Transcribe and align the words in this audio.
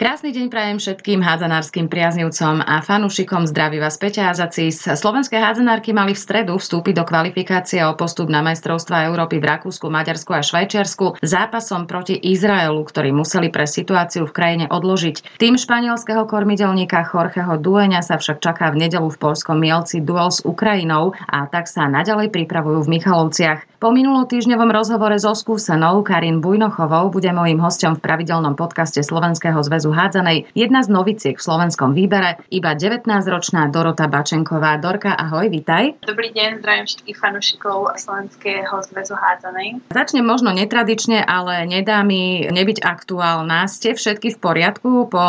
Krásny 0.00 0.32
deň 0.32 0.48
prajem 0.48 0.78
všetkým 0.80 1.20
hádzanárskym 1.20 1.92
priaznivcom 1.92 2.64
a 2.64 2.80
fanúšikom 2.80 3.44
zdraví 3.44 3.84
vás 3.84 4.00
Peťa 4.00 4.32
Azacis. 4.32 4.80
Slovenské 4.80 5.36
hádzanárky 5.36 5.92
mali 5.92 6.16
v 6.16 6.24
stredu 6.24 6.56
vstúpiť 6.56 6.96
do 6.96 7.04
kvalifikácie 7.04 7.84
o 7.84 7.92
postup 7.92 8.32
na 8.32 8.40
majstrovstva 8.40 9.12
Európy 9.12 9.44
v 9.44 9.52
Rakúsku, 9.52 9.92
Maďarsku 9.92 10.32
a 10.32 10.40
Švajčiarsku 10.40 11.20
zápasom 11.20 11.84
proti 11.84 12.16
Izraelu, 12.16 12.80
ktorý 12.80 13.12
museli 13.12 13.52
pre 13.52 13.68
situáciu 13.68 14.24
v 14.24 14.32
krajine 14.32 14.66
odložiť. 14.72 15.36
Tým 15.36 15.60
španielského 15.60 16.24
kormidelníka 16.24 17.04
Jorgeho 17.04 17.60
Dueňa 17.60 18.00
sa 18.00 18.16
však 18.16 18.40
čaká 18.40 18.72
v 18.72 18.88
nedelu 18.88 19.04
v 19.04 19.20
polskom 19.20 19.60
Mielci 19.60 20.00
duel 20.00 20.32
s 20.32 20.40
Ukrajinou 20.48 21.12
a 21.28 21.44
tak 21.44 21.68
sa 21.68 21.92
naďalej 21.92 22.32
pripravujú 22.32 22.88
v 22.88 22.92
Michalovciach. 22.96 23.68
Po 23.76 23.92
minulotýždňovom 23.92 24.72
rozhovore 24.72 25.16
so 25.20 25.36
skúsenou 25.36 26.00
Karin 26.04 26.40
Bujnochovou 26.40 27.12
bude 27.12 27.32
mojím 27.32 27.60
hostom 27.60 27.96
v 27.96 28.04
pravidelnom 28.04 28.56
podcaste 28.56 29.00
Slovenského 29.04 29.56
zväzu 29.60 29.89
hádzanej 29.92 30.50
jedna 30.54 30.80
z 30.82 30.88
noviciek 30.90 31.36
v 31.36 31.42
slovenskom 31.42 31.94
výbere, 31.94 32.38
iba 32.50 32.74
19-ročná 32.74 33.70
Dorota 33.70 34.06
Bačenková. 34.10 34.78
Dorka, 34.78 35.14
ahoj, 35.14 35.50
vitaj. 35.50 36.00
Dobrý 36.06 36.30
deň, 36.30 36.62
zdravím 36.62 36.86
všetkých 36.86 37.16
fanúšikov 37.18 37.94
Slovenského 37.98 38.74
zväzu 38.86 39.14
hádzanej. 39.18 39.92
Začnem 39.92 40.24
možno 40.24 40.54
netradične, 40.54 41.22
ale 41.22 41.66
nedá 41.66 42.00
mi 42.06 42.46
nebyť 42.46 42.82
aktuálna. 42.82 43.66
Ste 43.66 43.98
všetky 43.98 44.34
v 44.34 44.38
poriadku 44.38 44.90
po 45.10 45.24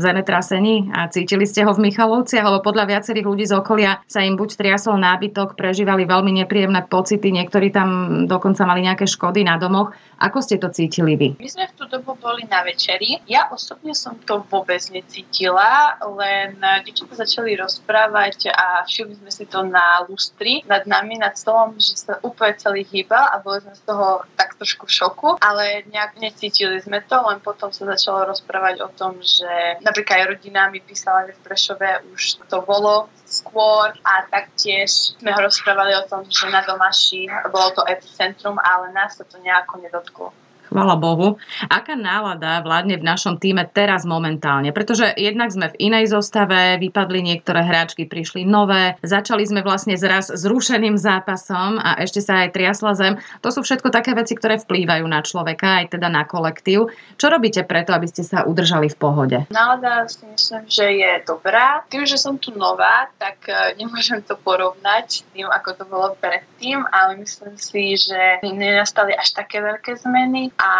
zemetrasení 0.00 0.90
a 0.92 1.06
cítili 1.12 1.44
ste 1.44 1.64
ho 1.64 1.72
v 1.76 1.88
Michalovciach, 1.88 2.44
lebo 2.44 2.64
podľa 2.64 2.88
viacerých 2.96 3.26
ľudí 3.26 3.44
z 3.44 3.54
okolia 3.56 4.00
sa 4.08 4.24
im 4.24 4.38
buď 4.38 4.58
triasol 4.58 4.96
nábytok, 4.96 5.58
prežívali 5.58 6.08
veľmi 6.08 6.40
nepríjemné 6.44 6.86
pocity, 6.86 7.28
niektorí 7.34 7.74
tam 7.74 8.24
dokonca 8.30 8.64
mali 8.64 8.86
nejaké 8.86 9.04
škody 9.04 9.44
na 9.44 9.58
domoch. 9.58 9.92
Ako 10.18 10.42
ste 10.42 10.58
to 10.58 10.70
cítili 10.70 11.14
vy? 11.14 11.28
My 11.38 11.48
sme 11.50 11.64
v 11.70 11.72
tú 11.78 11.84
dobu 11.86 12.18
boli 12.18 12.42
na 12.50 12.66
večeri. 12.66 13.22
Ja 13.30 13.46
osobne 13.54 13.94
som 13.98 14.14
to 14.22 14.46
vôbec 14.46 14.78
necítila, 14.94 15.98
len 16.14 16.54
dievčatá 16.86 17.18
začali 17.18 17.58
rozprávať 17.58 18.54
a 18.54 18.86
všimli 18.86 19.18
sme 19.18 19.30
si 19.34 19.44
to 19.50 19.66
na 19.66 20.06
lustri 20.06 20.62
nad 20.70 20.86
nami, 20.86 21.18
nad 21.18 21.34
stolom, 21.34 21.74
že 21.82 21.98
sa 21.98 22.22
úplne 22.22 22.54
celý 22.54 22.86
hýbal 22.86 23.34
a 23.34 23.42
boli 23.42 23.58
sme 23.58 23.74
z 23.74 23.82
toho 23.82 24.22
tak 24.38 24.54
trošku 24.54 24.86
v 24.86 24.94
šoku, 24.94 25.28
ale 25.42 25.82
nejak 25.90 26.22
necítili 26.22 26.78
sme 26.78 27.02
to, 27.02 27.18
len 27.26 27.42
potom 27.42 27.74
sa 27.74 27.82
začalo 27.90 28.30
rozprávať 28.30 28.86
o 28.86 28.88
tom, 28.94 29.18
že 29.18 29.82
napríklad 29.82 30.22
aj 30.22 30.28
rodina 30.38 30.70
mi 30.70 30.78
písala, 30.78 31.26
že 31.26 31.34
v 31.34 31.42
Prešove 31.42 31.90
už 32.14 32.22
to 32.46 32.62
bolo 32.62 33.10
skôr 33.26 33.92
a 34.06 34.24
taktiež 34.30 35.18
sme 35.18 35.34
ho 35.34 35.40
rozprávali 35.42 35.92
o 35.98 36.06
tom, 36.06 36.24
že 36.28 36.48
na 36.48 36.62
Domaši 36.62 37.26
bolo 37.50 37.74
to 37.74 37.82
epicentrum, 37.84 38.56
ale 38.60 38.92
nás 38.94 39.16
sa 39.18 39.24
to 39.24 39.40
nejako 39.40 39.80
nedotklo. 39.82 40.28
Chvala 40.68 41.00
Bohu. 41.00 41.40
Aká 41.72 41.96
nálada 41.96 42.60
vládne 42.60 43.00
v 43.00 43.08
našom 43.08 43.40
týme 43.40 43.64
teraz 43.64 44.04
momentálne? 44.04 44.68
Pretože 44.76 45.16
jednak 45.16 45.48
sme 45.48 45.72
v 45.72 45.80
inej 45.88 46.12
zostave, 46.12 46.76
vypadli 46.76 47.24
niektoré 47.24 47.64
hráčky, 47.64 48.04
prišli 48.04 48.44
nové, 48.44 49.00
začali 49.00 49.48
sme 49.48 49.64
vlastne 49.64 49.96
zraz 49.96 50.28
zrušeným 50.28 51.00
zápasom 51.00 51.80
a 51.80 51.96
ešte 52.04 52.20
sa 52.20 52.44
aj 52.44 52.52
triasla 52.52 52.92
zem. 52.92 53.16
To 53.40 53.48
sú 53.48 53.64
všetko 53.64 53.88
také 53.88 54.12
veci, 54.12 54.36
ktoré 54.36 54.60
vplývajú 54.60 55.08
na 55.08 55.24
človeka, 55.24 55.80
aj 55.80 55.96
teda 55.96 56.12
na 56.12 56.28
kolektív. 56.28 56.92
Čo 57.16 57.32
robíte 57.32 57.64
preto, 57.64 57.96
aby 57.96 58.04
ste 58.04 58.20
sa 58.20 58.44
udržali 58.44 58.92
v 58.92 58.96
pohode? 59.00 59.38
Nálada 59.48 60.04
si 60.04 60.20
myslím, 60.28 60.68
že 60.68 60.84
je 60.84 61.12
dobrá. 61.24 61.80
Tým, 61.88 62.04
že 62.04 62.20
som 62.20 62.36
tu 62.36 62.52
nová, 62.52 63.08
tak 63.16 63.48
e, 63.48 63.80
nemôžem 63.80 64.20
to 64.20 64.36
porovnať 64.36 65.06
s 65.08 65.24
tým, 65.32 65.48
ako 65.48 65.68
to 65.80 65.84
bolo 65.88 66.12
predtým, 66.20 66.84
ale 66.92 67.16
myslím 67.24 67.56
si, 67.56 67.96
že 67.96 68.44
nenastali 68.44 69.16
až 69.16 69.32
také 69.32 69.64
veľké 69.64 69.96
zmeny 69.96 70.52
a 70.58 70.72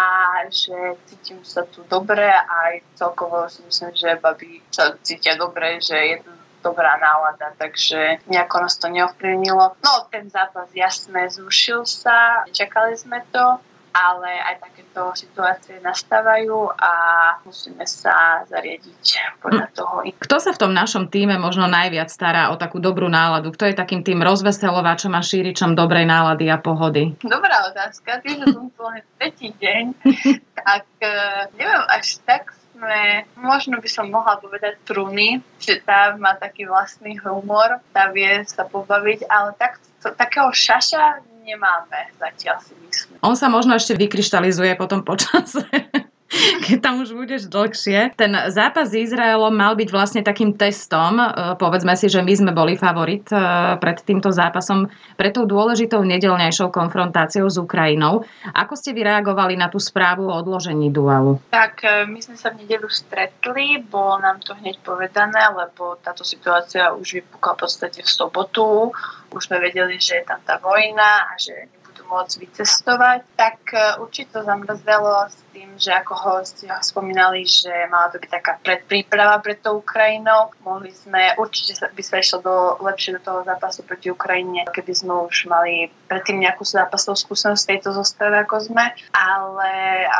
že 0.50 0.74
cítim 1.06 1.38
sa 1.46 1.62
tu 1.62 1.86
dobre 1.86 2.26
a 2.26 2.42
aj 2.42 2.82
celkovo 2.98 3.46
si 3.46 3.62
myslím, 3.62 3.94
že 3.94 4.18
baby 4.18 4.58
sa 4.74 4.98
cítia 4.98 5.38
dobre, 5.38 5.78
že 5.78 5.94
je 5.94 6.16
tu 6.26 6.30
dobrá 6.62 6.98
nálada, 6.98 7.54
takže 7.54 8.18
nejako 8.26 8.66
nás 8.66 8.74
to 8.74 8.90
neovplyvnilo. 8.90 9.78
No, 9.78 9.94
ten 10.10 10.26
zápas 10.26 10.66
jasné 10.74 11.30
zrušil 11.30 11.86
sa, 11.86 12.42
čakali 12.50 12.98
sme 12.98 13.22
to, 13.30 13.62
ale 13.98 14.30
aj 14.30 14.56
takéto 14.62 15.10
situácie 15.18 15.82
nastávajú 15.82 16.70
a 16.78 16.92
musíme 17.42 17.82
sa 17.82 18.46
zariadiť 18.46 19.04
podľa 19.42 19.66
hm. 19.66 19.74
toho. 19.74 19.96
Kto 20.22 20.36
sa 20.38 20.54
v 20.54 20.60
tom 20.62 20.72
našom 20.72 21.10
týme 21.10 21.34
možno 21.42 21.66
najviac 21.66 22.06
stará 22.06 22.54
o 22.54 22.56
takú 22.56 22.78
dobrú 22.78 23.10
náladu? 23.10 23.50
Kto 23.50 23.66
je 23.66 23.74
takým 23.74 24.06
tým 24.06 24.22
rozveselovačom 24.22 25.10
a 25.18 25.20
šíričom 25.22 25.74
dobrej 25.74 26.06
nálady 26.06 26.46
a 26.46 26.62
pohody? 26.62 27.18
Dobrá 27.26 27.66
otázka. 27.66 28.22
Tým, 28.22 28.46
že 28.46 28.54
som 28.54 28.70
tu 28.70 28.80
len 28.86 29.02
tretí 29.18 29.50
deň, 29.58 29.84
tak 30.62 30.86
uh, 31.02 31.50
neviem, 31.58 31.82
až 31.90 32.22
tak 32.22 32.54
sme, 32.78 33.26
možno 33.42 33.82
by 33.82 33.90
som 33.90 34.06
mohla 34.06 34.38
povedať 34.38 34.78
Truny, 34.86 35.42
že 35.58 35.82
tá 35.82 36.14
má 36.14 36.38
taký 36.38 36.70
vlastný 36.70 37.18
humor, 37.18 37.82
tá 37.90 38.14
vie 38.14 38.46
sa 38.46 38.62
pobaviť, 38.62 39.26
ale 39.26 39.58
tak, 39.58 39.82
to, 39.98 40.14
takého 40.14 40.54
šaša 40.54 41.26
nemáme 41.48 42.12
zatiaľ 42.20 42.60
si 42.60 42.76
myslím. 42.84 43.16
On 43.24 43.32
sa 43.32 43.48
možno 43.48 43.72
ešte 43.72 43.96
vykryštalizuje 43.96 44.76
potom 44.76 45.00
počase. 45.00 45.64
keď 46.68 46.78
tam 46.84 47.00
už 47.00 47.16
budeš 47.16 47.48
dlhšie. 47.48 48.12
Ten 48.14 48.32
zápas 48.52 48.92
s 48.92 49.00
Izraelom 49.00 49.52
mal 49.52 49.72
byť 49.72 49.88
vlastne 49.88 50.20
takým 50.20 50.52
testom. 50.54 51.16
E, 51.16 51.56
povedzme 51.56 51.96
si, 51.96 52.12
že 52.12 52.20
my 52.20 52.32
sme 52.36 52.52
boli 52.52 52.76
favorit 52.76 53.24
e, 53.32 53.36
pred 53.80 53.96
týmto 54.04 54.28
zápasom, 54.28 54.92
pred 55.16 55.32
tou 55.32 55.48
dôležitou 55.48 56.04
nedelnejšou 56.04 56.68
konfrontáciou 56.68 57.48
s 57.48 57.56
Ukrajinou. 57.56 58.28
Ako 58.52 58.76
ste 58.76 58.92
vyreagovali 58.92 59.56
na 59.56 59.72
tú 59.72 59.80
správu 59.80 60.28
o 60.28 60.36
odložení 60.36 60.92
duelu? 60.92 61.40
Tak 61.48 61.74
e, 61.84 62.04
my 62.04 62.20
sme 62.20 62.36
sa 62.36 62.52
v 62.52 62.64
nedelu 62.64 62.88
stretli, 62.92 63.80
bolo 63.80 64.20
nám 64.20 64.44
to 64.44 64.52
hneď 64.52 64.84
povedané, 64.84 65.48
lebo 65.56 65.96
táto 66.04 66.22
situácia 66.28 66.92
už 66.92 67.24
vypukla 67.24 67.56
v 67.56 67.60
podstate 67.64 68.00
v 68.04 68.10
sobotu. 68.10 68.92
Už 69.32 69.48
sme 69.48 69.60
vedeli, 69.60 69.96
že 70.00 70.20
je 70.20 70.24
tam 70.24 70.40
tá 70.44 70.60
vojna 70.60 71.28
a 71.28 71.36
že 71.36 71.68
môcť 72.08 72.34
vycestovať, 72.40 73.20
tak 73.36 73.60
e, 73.70 74.00
určite 74.00 74.40
zamrzelo 74.40 75.28
s 75.28 75.38
tým, 75.52 75.76
že 75.76 75.92
ako 75.92 76.14
hosti 76.16 76.66
spomínali, 76.80 77.44
že 77.44 77.70
mala 77.92 78.08
to 78.08 78.18
byť 78.18 78.30
taká 78.32 78.52
predpríprava 78.64 79.38
pred 79.44 79.60
tou 79.60 79.84
Ukrajinou. 79.84 80.50
Mohli 80.64 80.90
sme, 80.96 81.36
určite 81.36 81.76
by 81.92 82.02
sa 82.02 82.18
išlo 82.18 82.38
do, 82.40 82.56
lepšie 82.80 83.16
do 83.16 83.22
toho 83.22 83.44
zápasu 83.44 83.84
proti 83.84 84.08
Ukrajine, 84.08 84.64
keby 84.72 84.92
sme 84.96 85.12
už 85.28 85.46
mali 85.46 85.92
predtým 86.08 86.40
nejakú 86.40 86.64
zápasovú 86.64 87.14
skúsenosť 87.14 87.64
tejto 87.68 87.92
zostave, 87.92 88.40
ako 88.40 88.72
sme. 88.72 88.96
Ale 89.12 89.70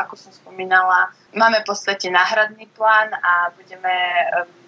ako 0.05 0.13
som 0.15 0.31
spomínala, 0.31 1.09
máme 1.33 1.65
v 1.65 1.67
podstate 1.67 2.13
náhradný 2.13 2.69
plán 2.77 3.09
a 3.11 3.49
budeme 3.57 3.93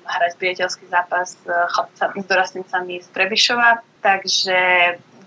hrať 0.02 0.34
priateľský 0.38 0.86
zápas 0.90 1.38
s 1.38 1.46
chlapcami, 1.46 2.18
s 2.20 2.28
dorastnicami 2.28 2.94
z 3.00 3.08
Trebišova. 3.14 3.86
Takže 4.02 4.60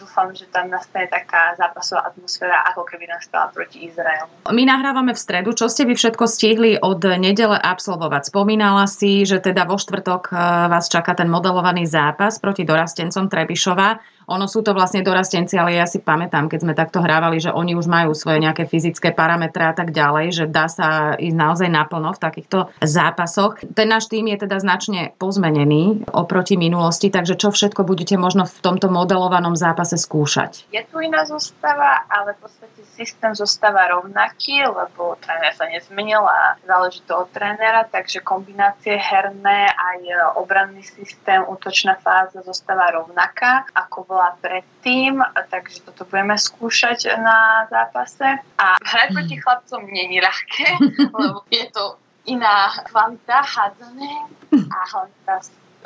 dúfam, 0.04 0.28
že 0.36 0.44
tam 0.52 0.68
nastane 0.68 1.08
taká 1.08 1.56
zápasová 1.56 2.12
atmosféra, 2.12 2.60
ako 2.68 2.84
keby 2.84 3.08
nastala 3.08 3.48
proti 3.48 3.88
Izraelu. 3.88 4.28
My 4.52 4.68
nahrávame 4.68 5.16
v 5.16 5.20
stredu. 5.24 5.56
Čo 5.56 5.72
ste 5.72 5.88
vy 5.88 5.96
všetko 5.96 6.28
stihli 6.28 6.76
od 6.76 7.00
nedele 7.16 7.56
absolvovať? 7.56 8.28
Spomínala 8.28 8.84
si, 8.84 9.24
že 9.24 9.40
teda 9.40 9.64
vo 9.64 9.80
štvrtok 9.80 10.22
eh, 10.28 10.36
vás 10.68 10.92
čaká 10.92 11.16
ten 11.16 11.32
modelovaný 11.32 11.88
zápas 11.88 12.36
proti 12.36 12.68
dorastencom 12.68 13.32
Trebišova. 13.32 14.13
Ono 14.28 14.48
sú 14.48 14.64
to 14.64 14.72
vlastne 14.72 15.04
dorastenci, 15.04 15.58
ale 15.60 15.76
ja 15.76 15.84
si 15.84 16.00
pamätám, 16.00 16.48
keď 16.48 16.58
sme 16.64 16.74
takto 16.76 17.04
hrávali, 17.04 17.40
že 17.40 17.52
oni 17.52 17.76
už 17.76 17.86
majú 17.88 18.16
svoje 18.16 18.40
nejaké 18.40 18.64
fyzické 18.64 19.12
parametre 19.12 19.64
a 19.68 19.74
tak 19.76 19.92
ďalej, 19.92 20.26
že 20.32 20.44
dá 20.48 20.66
sa 20.70 21.14
ísť 21.18 21.36
naozaj 21.36 21.68
naplno 21.68 22.16
v 22.16 22.22
takýchto 22.22 22.58
zápasoch. 22.80 23.60
Ten 23.76 23.92
náš 23.92 24.08
tým 24.08 24.32
je 24.32 24.48
teda 24.48 24.56
značne 24.60 25.12
pozmenený 25.20 26.08
oproti 26.12 26.56
minulosti, 26.56 27.12
takže 27.12 27.36
čo 27.36 27.52
všetko 27.52 27.84
budete 27.84 28.16
možno 28.16 28.48
v 28.48 28.58
tomto 28.64 28.88
modelovanom 28.88 29.58
zápase 29.58 30.00
skúšať? 30.00 30.72
Je 30.72 30.82
tu 30.88 31.04
iná 31.04 31.28
zostava, 31.28 32.08
ale 32.08 32.32
v 32.38 32.48
podstate 32.48 32.80
systém 32.94 33.34
zostáva 33.34 33.90
rovnaký, 33.90 34.62
lebo 34.64 35.18
tréner 35.18 35.52
sa 35.52 35.66
nezmenil 35.66 36.22
a 36.22 36.56
záleží 36.62 37.02
to 37.04 37.26
od 37.26 37.28
trénera, 37.34 37.84
takže 37.90 38.22
kombinácie 38.22 38.94
herné 38.94 39.66
aj 39.68 39.98
obranný 40.38 40.86
systém, 40.86 41.42
útočná 41.42 41.98
fáza 41.98 42.40
zostáva 42.46 42.94
rovnaká, 42.94 43.66
ako 43.74 44.13
bola 44.14 44.38
predtým, 44.38 45.18
takže 45.50 45.82
toto 45.82 46.06
budeme 46.06 46.38
skúšať 46.38 47.18
na 47.18 47.66
zápase. 47.66 48.38
A 48.62 48.78
hrať 48.78 49.08
proti 49.10 49.36
chlapcom 49.42 49.82
není 49.90 50.22
ľahké, 50.22 50.78
lebo 51.18 51.42
je 51.50 51.66
to 51.74 51.98
iná 52.30 52.70
kvalita 52.86 53.42
hádzané 53.42 54.12
a 54.54 54.76
hlavne 54.94 55.18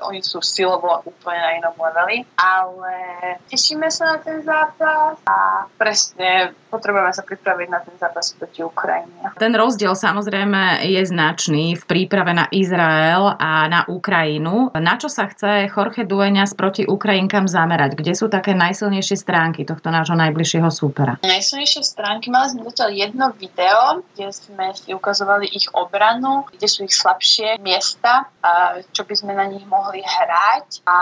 oni 0.03 0.23
sú 0.23 0.39
silovo 0.45 1.03
úplne 1.07 1.41
na 1.41 1.51
inom 1.59 1.75
leveli, 1.79 2.27
ale 2.39 2.95
tešíme 3.51 3.91
sa 3.91 4.17
na 4.17 4.19
ten 4.23 4.43
zápas 4.43 5.19
a 5.27 5.67
presne 5.75 6.53
potrebujeme 6.69 7.13
sa 7.17 7.25
pripraviť 7.25 7.69
na 7.73 7.81
ten 7.81 7.97
zápas 7.97 8.37
proti 8.37 8.61
Ukrajine. 8.61 9.33
Ten 9.41 9.57
rozdiel 9.57 9.97
samozrejme 9.97 10.85
je 10.85 11.03
značný 11.09 11.81
v 11.81 11.85
príprave 11.89 12.37
na 12.37 12.45
Izrael 12.53 13.33
a 13.41 13.65
na 13.73 13.89
Ukrajinu. 13.89 14.69
Na 14.77 15.01
čo 15.01 15.09
sa 15.09 15.27
chce 15.33 15.73
Jorge 15.73 16.05
Dueňas 16.05 16.53
proti 16.53 16.85
Ukrajinkám 16.85 17.49
zamerať? 17.49 17.97
Kde 17.97 18.13
sú 18.13 18.29
také 18.29 18.53
najsilnejšie 18.53 19.17
stránky 19.17 19.65
tohto 19.65 19.89
nášho 19.89 20.15
najbližšieho 20.15 20.69
súpera? 20.69 21.17
Najsilnejšie 21.25 21.81
stránky 21.81 22.29
mali 22.29 22.53
sme 22.53 22.69
zatiaľ 22.69 22.91
jedno 22.93 23.27
video, 23.33 24.05
kde 24.13 24.29
sme 24.29 24.77
si 24.77 24.93
ukazovali 24.93 25.49
ich 25.49 25.73
obranu, 25.73 26.45
kde 26.53 26.69
sú 26.69 26.85
ich 26.85 26.93
slabšie 26.93 27.57
miesta, 27.65 28.29
čo 28.93 29.09
by 29.09 29.15
sme 29.17 29.33
na 29.33 29.49
nich 29.49 29.65
mohli 29.65 29.88
hrať. 29.97 30.85
A 30.85 30.97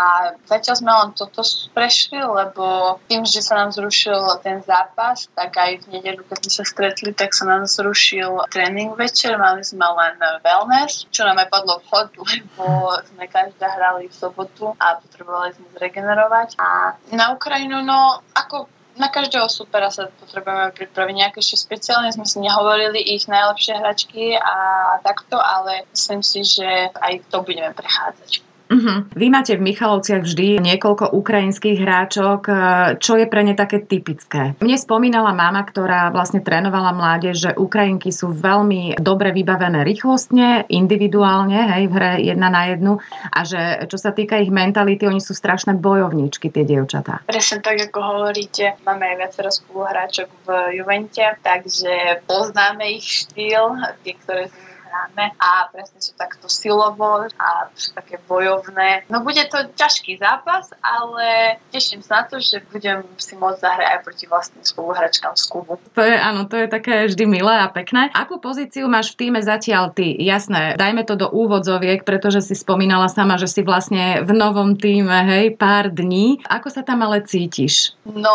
zatiaľ 0.47 0.75
sme 0.79 0.93
len 0.93 1.11
toto 1.19 1.43
prešli, 1.75 2.23
lebo 2.23 2.97
tým, 3.11 3.27
že 3.27 3.43
sa 3.43 3.59
nám 3.59 3.75
zrušil 3.75 4.41
ten 4.47 4.63
zápas, 4.63 5.27
tak 5.35 5.57
aj 5.59 5.87
v 5.87 5.99
nedelu, 5.99 6.23
keď 6.23 6.47
sme 6.47 6.53
sa 6.53 6.65
stretli, 6.65 7.11
tak 7.11 7.35
sa 7.35 7.45
nám 7.51 7.67
zrušil 7.67 8.47
tréning 8.49 8.95
večer, 8.95 9.35
mali 9.35 9.67
sme 9.67 9.85
len 9.85 10.17
wellness, 10.47 11.11
čo 11.11 11.27
nám 11.27 11.43
aj 11.43 11.49
padlo 11.51 11.83
vchod, 11.83 12.07
lebo 12.23 12.95
sme 13.11 13.27
každá 13.27 13.75
hrali 13.75 14.07
v 14.07 14.15
sobotu 14.15 14.73
a 14.79 15.03
potrebovali 15.03 15.51
sme 15.59 15.67
zregenerovať. 15.75 16.61
A 16.63 16.95
na 17.11 17.35
Ukrajinu, 17.35 17.83
no 17.83 18.23
ako 18.33 18.71
na 18.97 19.13
každého 19.13 19.47
supera 19.53 19.93
sa 19.93 20.09
potrebujeme 20.09 20.73
pripraviť. 20.73 21.15
Nejaké 21.15 21.39
ešte 21.45 21.69
špeciálne 21.69 22.09
sme 22.17 22.25
si 22.25 22.41
nehovorili 22.41 22.97
ich 22.97 23.29
najlepšie 23.29 23.77
hračky 23.77 24.25
a 24.41 24.57
takto, 25.05 25.37
ale 25.37 25.85
myslím 25.93 26.25
si, 26.25 26.41
že 26.43 26.91
aj 26.97 27.29
to 27.29 27.45
budeme 27.45 27.77
prechádzať. 27.77 28.46
Uh-huh. 28.67 29.07
Vy 29.15 29.27
máte 29.31 29.55
v 29.55 29.63
Michalovciach 29.63 30.27
vždy 30.27 30.59
niekoľko 30.59 31.15
ukrajinských 31.15 31.79
hráčok. 31.79 32.41
E, 32.51 32.55
čo 32.99 33.15
je 33.15 33.27
pre 33.31 33.47
ne 33.47 33.55
také 33.55 33.79
typické? 33.79 34.59
Mne 34.59 34.75
spomínala 34.75 35.31
mama, 35.31 35.63
ktorá 35.63 36.11
vlastne 36.11 36.43
trénovala 36.43 36.91
mládež, 36.91 37.37
že 37.39 37.51
Ukrajinky 37.55 38.11
sú 38.11 38.35
veľmi 38.35 38.99
dobre 38.99 39.31
vybavené 39.31 39.87
rýchlostne, 39.87 40.67
individuálne, 40.67 41.79
hej, 41.79 41.85
v 41.87 41.95
hre 41.95 42.13
jedna 42.27 42.49
na 42.51 42.75
jednu 42.75 42.99
a 43.31 43.39
že 43.47 43.87
čo 43.87 43.99
sa 43.99 44.11
týka 44.11 44.43
ich 44.43 44.51
mentality, 44.51 45.07
oni 45.07 45.23
sú 45.23 45.31
strašné 45.31 45.79
bojovníčky, 45.79 46.51
tie 46.51 46.67
dievčatá. 46.67 47.23
Presne 47.27 47.63
tak, 47.63 47.79
ako 47.79 47.99
hovoríte. 48.03 48.75
Máme 48.83 49.15
aj 49.15 49.17
viacero 49.23 49.51
spoluhráčok 49.55 50.29
v 50.43 50.49
Juvente, 50.83 51.23
takže 51.41 52.27
poznáme 52.27 52.99
ich 52.99 53.07
štýl, 53.07 53.79
tie, 54.03 54.15
ktoré 54.19 54.51
hráme 54.97 55.37
a 55.37 55.69
presne 55.69 56.01
sú 56.01 56.17
takto 56.17 56.49
silovo 56.49 57.29
a 57.29 57.49
sú 57.77 57.93
také 57.93 58.17
bojovné. 58.25 59.05
No 59.13 59.21
bude 59.21 59.45
to 59.53 59.69
ťažký 59.77 60.17
zápas, 60.17 60.73
ale 60.81 61.61
teším 61.69 62.01
sa 62.01 62.25
na 62.25 62.33
to, 62.33 62.41
že 62.41 62.65
budem 62.73 63.05
si 63.21 63.37
môcť 63.37 63.61
zahrať 63.61 63.89
aj 63.93 64.01
proti 64.01 64.25
vlastným 64.25 64.65
spoluhračkám 64.65 65.37
z 65.37 65.45
klubu. 65.53 65.77
To 65.93 66.03
je, 66.03 66.17
áno, 66.17 66.49
to 66.49 66.57
je 66.57 66.67
také 66.73 67.05
vždy 67.13 67.25
milé 67.29 67.55
a 67.61 67.69
pekné. 67.69 68.09
Akú 68.17 68.41
pozíciu 68.41 68.89
máš 68.89 69.13
v 69.13 69.29
týme 69.29 69.41
zatiaľ 69.45 69.93
ty? 69.93 70.17
Jasné, 70.17 70.81
dajme 70.81 71.05
to 71.05 71.15
do 71.21 71.29
úvodzoviek, 71.29 72.03
pretože 72.09 72.41
si 72.41 72.55
spomínala 72.57 73.13
sama, 73.13 73.37
že 73.37 73.51
si 73.51 73.61
vlastne 73.61 74.25
v 74.25 74.33
novom 74.33 74.75
týme, 74.81 75.29
hej, 75.29 75.53
pár 75.61 75.93
dní. 75.93 76.41
Ako 76.49 76.73
sa 76.73 76.81
tam 76.81 77.05
ale 77.05 77.21
cítiš? 77.27 77.93
No, 78.09 78.33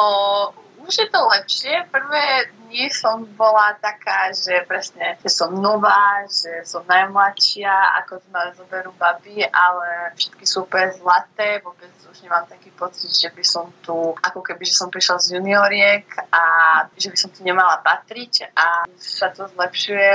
už 0.91 0.97
je 0.99 1.07
to 1.07 1.23
lepšie. 1.23 1.87
Prvé 1.87 2.51
dní 2.67 2.91
som 2.91 3.23
bola 3.39 3.79
taká, 3.79 4.35
že 4.35 4.59
presne, 4.67 5.15
že 5.23 5.31
som 5.31 5.55
nová, 5.55 6.27
že 6.27 6.67
som 6.67 6.83
najmladšia, 6.83 7.71
ako 8.03 8.19
ma 8.27 8.51
zoberú 8.51 8.91
baby, 8.99 9.39
ale 9.47 10.11
všetky 10.19 10.43
sú 10.43 10.67
úplne 10.67 10.91
zlaté, 10.91 11.63
vôbec 11.63 11.87
už 12.11 12.27
nemám 12.27 12.43
taký 12.51 12.75
pocit, 12.75 13.07
že 13.07 13.31
by 13.31 13.39
som 13.39 13.71
tu, 13.79 13.95
ako 14.19 14.43
keby, 14.43 14.67
že 14.67 14.75
som 14.75 14.91
prišla 14.91 15.15
z 15.23 15.39
junioriek 15.39 16.03
a 16.27 16.43
že 16.91 17.07
by 17.07 17.17
som 17.17 17.31
tu 17.31 17.39
nemala 17.47 17.79
patriť 17.79 18.51
a 18.51 18.83
sa 18.99 19.31
to 19.31 19.47
zlepšuje 19.47 20.11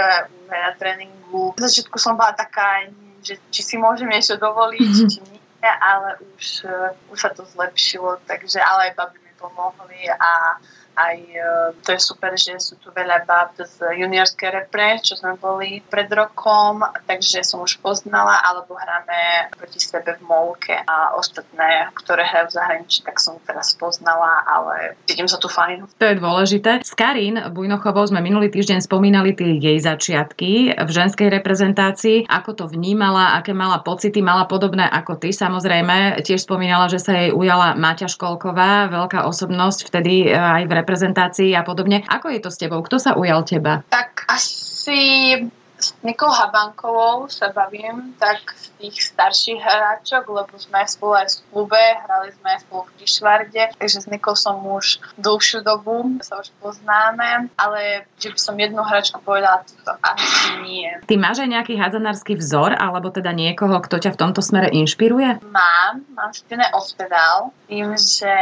na 0.52 0.76
tréningu. 0.76 1.56
V 1.56 1.64
začiatku 1.64 1.96
som 1.96 2.20
bola 2.20 2.37
taká, 2.37 2.84
že 3.25 3.40
či 3.49 3.64
si 3.64 3.76
môžem 3.81 4.12
niečo 4.12 4.37
dovoliť, 4.37 4.93
mm-hmm. 4.93 5.08
či 5.08 5.19
nie, 5.25 5.40
ale 5.64 6.20
už, 6.37 6.69
už 7.08 7.17
sa 7.17 7.32
to 7.32 7.49
zlepšilo, 7.49 8.20
takže 8.28 8.61
ale 8.61 8.93
aj 8.93 9.00
baby 9.00 9.25
pomohli 9.51 10.09
a 10.09 10.59
aj 10.97 11.17
e, 11.21 11.41
to 11.85 11.93
je 11.93 12.01
super, 12.01 12.33
že 12.35 12.57
sú 12.57 12.81
tu 12.81 12.89
veľa 12.89 13.29
bab 13.29 13.53
z 13.61 14.01
juniorskej 14.01 14.49
repre, 14.49 14.97
čo 15.05 15.15
sme 15.21 15.37
boli 15.37 15.85
pred 15.85 16.09
rokom, 16.09 16.81
takže 17.05 17.45
som 17.45 17.61
už 17.61 17.79
poznala, 17.85 18.41
alebo 18.41 18.73
hráme 18.75 19.53
proti 19.53 19.77
sebe 19.77 20.17
v 20.17 20.25
Molke 20.25 20.81
a 20.89 21.13
ostatné, 21.21 21.93
ktoré 21.93 22.25
hrajú 22.25 22.49
v 22.49 22.57
zahraničí, 22.57 23.05
tak 23.05 23.21
som 23.21 23.37
teraz 23.45 23.77
poznala, 23.77 24.43
ale 24.49 24.97
cítim 25.05 25.29
sa 25.29 25.37
tu 25.37 25.53
fajn. 25.53 25.85
To 26.01 26.07
je 26.09 26.17
dôležité. 26.17 26.81
S 26.81 26.97
Karin 26.97 27.53
Bujnochovou 27.53 28.09
sme 28.09 28.25
minulý 28.25 28.49
týždeň 28.49 28.81
spomínali 28.81 29.37
tie 29.37 29.61
jej 29.61 29.79
začiatky 29.79 30.81
v 30.81 30.91
ženskej 30.91 31.29
reprezentácii. 31.29 32.25
Ako 32.33 32.57
to 32.57 32.65
vnímala, 32.65 33.37
aké 33.37 33.53
mala 33.53 33.85
pocity, 33.85 34.25
mala 34.25 34.49
podobné 34.49 34.89
ako 34.89 35.21
ty 35.21 35.37
samozrejme. 35.37 36.25
Tiež 36.25 36.49
spomínala, 36.49 36.89
že 36.89 37.03
sa 37.03 37.13
jej 37.13 37.31
ujala 37.37 37.77
Maťa 37.77 38.09
Školková, 38.09 38.89
veľká 38.89 39.29
osobnosť 39.29 39.93
vtedy 39.93 40.33
aj 40.33 40.65
v 40.65 40.73
reprezentácii 40.87 41.50
a 41.59 41.67
podobne. 41.67 42.06
Ako 42.06 42.31
je 42.31 42.38
to 42.38 42.55
s 42.55 42.62
tebou? 42.62 42.79
Kto 42.87 43.03
sa 43.03 43.19
ujal 43.19 43.43
teba? 43.43 43.83
Tak 43.91 44.31
asi 44.31 45.35
s 45.76 45.93
Nikou 46.00 46.28
Habankovou 46.32 47.28
sa 47.28 47.52
bavím, 47.52 48.17
tak 48.17 48.56
z 48.56 48.67
tých 48.81 48.96
starších 49.12 49.61
hráčok, 49.61 50.25
lebo 50.28 50.56
sme 50.56 50.84
spolu 50.88 51.20
aj 51.20 51.26
v 51.28 51.43
klube, 51.52 51.84
hrali 52.00 52.32
sme 52.32 52.49
aj 52.56 52.61
spolu 52.64 52.82
v 52.88 52.93
Kišvarde, 53.02 53.62
takže 53.76 53.99
s 54.00 54.06
Nikou 54.08 54.32
som 54.32 54.56
už 54.64 55.05
dlhšiu 55.20 55.61
dobu, 55.61 56.17
sa 56.25 56.40
už 56.40 56.49
poznáme, 56.64 57.52
ale 57.61 58.08
že 58.17 58.32
by 58.32 58.38
som 58.40 58.56
jednu 58.56 58.81
hráčku 58.81 59.20
povedala, 59.20 59.64
to 59.64 59.93
asi 60.00 60.50
nie. 60.64 60.88
Ty 61.05 61.14
máš 61.20 61.44
aj 61.44 61.50
nejaký 61.52 61.75
hadzanársky 61.76 62.40
vzor, 62.40 62.73
alebo 62.73 63.12
teda 63.12 63.37
niekoho, 63.37 63.76
kto 63.84 64.00
ťa 64.00 64.17
v 64.17 64.20
tomto 64.20 64.40
smere 64.40 64.73
inšpiruje? 64.73 65.44
Mám, 65.44 66.08
mám 66.17 66.32
Stine 66.32 66.73
Ospedal, 66.73 67.52
tým, 67.69 67.93
že 67.99 68.32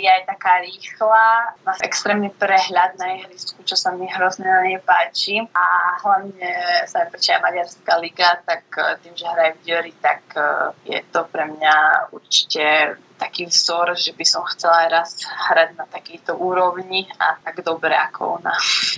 je 0.00 0.08
aj 0.08 0.26
taká 0.26 0.58
rýchla, 0.64 1.54
má 1.62 1.72
extrémny 1.84 2.34
prehľad 2.34 2.98
na 2.98 3.20
ihrisku, 3.20 3.62
čo 3.62 3.78
sa 3.78 3.94
mi 3.94 4.10
hrozne 4.10 4.48
na 4.48 4.60
nej 4.66 4.80
páči 4.82 5.44
a 5.54 5.64
hlavne 6.02 6.79
sa 6.86 7.04
aj 7.04 7.12
Maďarská 7.42 7.94
liga, 7.98 8.40
tak 8.44 8.64
eh, 8.78 8.96
tým, 9.02 9.14
že 9.16 9.26
hraje 9.28 9.52
v 9.58 9.62
Diori, 9.64 9.94
tak 10.00 10.22
eh, 10.36 10.96
je 10.96 11.00
to 11.12 11.26
pre 11.28 11.44
mňa 11.48 11.76
určite 12.12 12.96
taký 13.20 13.44
vzor, 13.44 13.92
že 14.00 14.16
by 14.16 14.24
som 14.24 14.42
chcela 14.48 14.88
raz 14.88 15.20
hrať 15.28 15.76
na 15.76 15.84
takejto 15.84 16.40
úrovni 16.40 17.04
a 17.20 17.36
tak 17.44 17.60
dobre 17.60 17.92
ako 17.92 18.40
ona. 18.40 18.56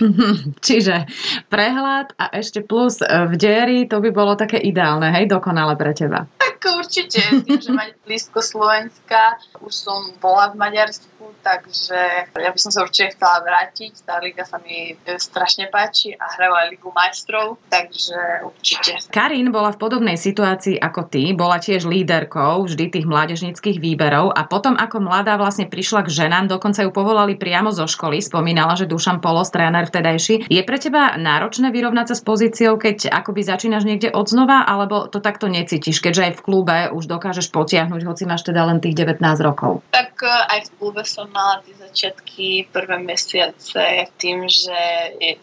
Čiže 0.67 1.03
prehľad 1.51 2.15
a 2.15 2.31
ešte 2.31 2.63
plus 2.63 3.03
eh, 3.03 3.27
v 3.27 3.35
dieri, 3.35 3.77
to 3.91 3.99
by 3.99 4.15
bolo 4.15 4.39
také 4.39 4.63
ideálne, 4.63 5.11
hej, 5.11 5.27
dokonale 5.27 5.75
pre 5.75 5.91
teba. 5.91 6.23
Tak 6.39 6.63
určite, 6.79 7.19
tým, 7.43 7.59
že 7.59 7.75
mať 7.75 7.99
blízko 8.07 8.39
Slovenska, 8.39 9.35
už 9.59 9.73
som 9.75 9.99
bola 10.23 10.55
v 10.55 10.63
Maďarsku, 10.63 11.35
takže 11.43 12.31
ja 12.31 12.49
by 12.55 12.59
som 12.59 12.71
sa 12.71 12.87
určite 12.87 13.19
chcela 13.19 13.43
vrátiť. 13.43 14.07
Tá 14.07 14.23
liga 14.23 14.47
sa 14.47 14.63
mi 14.63 14.95
strašne 15.19 15.67
páči 15.67 16.15
a 16.15 16.31
aj 16.31 16.71
Ligu 16.71 16.87
majstrov, 16.95 17.59
takže 17.67 18.47
určite. 18.47 19.03
Karin 19.11 19.51
bola 19.51 19.75
v 19.75 19.81
podobnej 19.81 20.15
situácii 20.15 20.79
ako 20.79 21.11
ty, 21.11 21.35
bola 21.35 21.59
tiež 21.59 21.83
líderkou 21.83 22.63
vždy 22.63 22.85
tých 22.93 23.05
mládežnických 23.09 23.83
výberov 23.83 24.12
a 24.29 24.41
potom 24.45 24.77
ako 24.77 25.01
mladá 25.01 25.39
vlastne 25.39 25.65
prišla 25.65 26.05
k 26.05 26.13
ženám, 26.13 26.51
dokonca 26.51 26.85
ju 26.85 26.91
povolali 26.93 27.33
priamo 27.39 27.73
zo 27.73 27.89
školy, 27.89 28.21
spomínala, 28.21 28.77
že 28.77 28.85
Dušan 28.85 29.23
Polos, 29.23 29.49
tréner 29.49 29.89
vtedajší. 29.89 30.51
Je 30.51 30.61
pre 30.61 30.77
teba 30.77 31.17
náročné 31.17 31.73
vyrovnať 31.73 32.13
sa 32.13 32.15
s 32.19 32.23
pozíciou, 32.27 32.77
keď 32.77 33.09
akoby 33.09 33.41
začínaš 33.41 33.87
niekde 33.87 34.13
od 34.13 34.29
znova, 34.29 34.67
alebo 34.67 35.09
to 35.09 35.23
takto 35.23 35.49
necítiš, 35.49 36.03
keďže 36.03 36.21
aj 36.29 36.33
v 36.37 36.43
klube 36.45 36.77
už 36.93 37.09
dokážeš 37.09 37.49
potiahnuť, 37.49 38.01
hoci 38.05 38.23
máš 38.29 38.45
teda 38.45 38.67
len 38.67 38.83
tých 38.83 38.93
19 38.93 39.23
rokov? 39.41 39.81
Tak 39.89 40.21
e, 40.21 40.29
aj 40.29 40.59
v 40.67 40.71
klube 40.77 41.01
som 41.07 41.25
mala 41.31 41.63
tie 41.65 41.73
začiatky 41.73 42.69
prvé 42.69 42.99
mesiace 43.01 44.11
tým, 44.19 44.45
že 44.45 44.75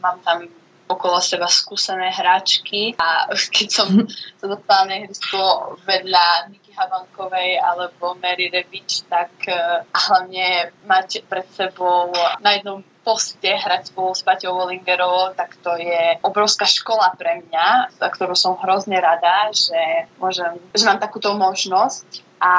mám 0.04 0.20
tam 0.22 0.46
okolo 0.90 1.22
seba 1.22 1.46
skúsené 1.46 2.10
hráčky 2.10 2.98
a 2.98 3.30
keď 3.54 3.68
som 3.70 3.88
sa 4.42 4.46
dostala 4.50 4.90
na 4.90 4.94
ihrisko 5.06 5.78
vedľa 5.86 6.26
Niky 6.70 6.78
Havankovej 6.78 7.58
alebo 7.58 8.14
Mary 8.22 8.46
Revič, 8.46 9.02
tak 9.10 9.30
e, 9.50 9.82
a 9.90 9.98
hlavne 10.06 10.70
mať 10.86 11.26
pred 11.26 11.46
sebou 11.50 12.14
na 12.38 12.50
jednom 12.54 12.86
poste 13.02 13.50
hrať 13.50 13.90
spolu 13.90 14.14
s 14.14 14.22
Paťou 14.22 14.54
Wollingerovou, 14.54 15.34
tak 15.34 15.58
to 15.58 15.74
je 15.74 16.20
obrovská 16.22 16.68
škola 16.68 17.16
pre 17.18 17.42
mňa, 17.42 17.98
za 17.98 18.06
ktorú 18.06 18.36
som 18.36 18.60
hrozne 18.60 19.00
rada, 19.02 19.50
že, 19.50 20.06
môžem, 20.20 20.60
že 20.76 20.86
mám 20.86 21.02
takúto 21.02 21.34
možnosť. 21.34 22.22
A 22.40 22.54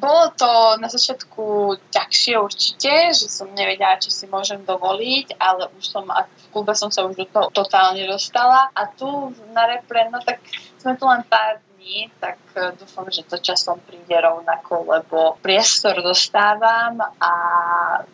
bolo 0.00 0.32
to 0.32 0.80
na 0.80 0.88
začiatku 0.88 1.76
ťažšie 1.92 2.40
určite, 2.40 3.12
že 3.12 3.28
som 3.28 3.52
nevedela, 3.52 4.00
či 4.00 4.08
si 4.08 4.24
môžem 4.24 4.64
dovoliť, 4.64 5.36
ale 5.36 5.68
už 5.76 5.84
som, 5.92 6.08
v 6.08 6.46
klube 6.52 6.72
som 6.72 6.88
sa 6.88 7.04
už 7.04 7.20
do 7.20 7.26
toho 7.28 7.52
totálne 7.52 8.00
dostala. 8.08 8.72
A 8.72 8.88
tu 8.88 9.32
na 9.52 9.68
repre, 9.68 10.08
no 10.08 10.24
tak 10.24 10.40
sme 10.80 10.96
tu 10.96 11.04
len 11.04 11.20
pár 11.28 11.60
dní, 11.80 12.12
tak 12.20 12.36
e, 12.52 12.76
dúfam, 12.76 13.08
že 13.08 13.24
to 13.24 13.40
časom 13.40 13.80
príde 13.80 14.12
rovnako, 14.12 14.84
lebo 14.84 15.40
priestor 15.40 16.04
dostávam 16.04 17.00
a 17.16 17.32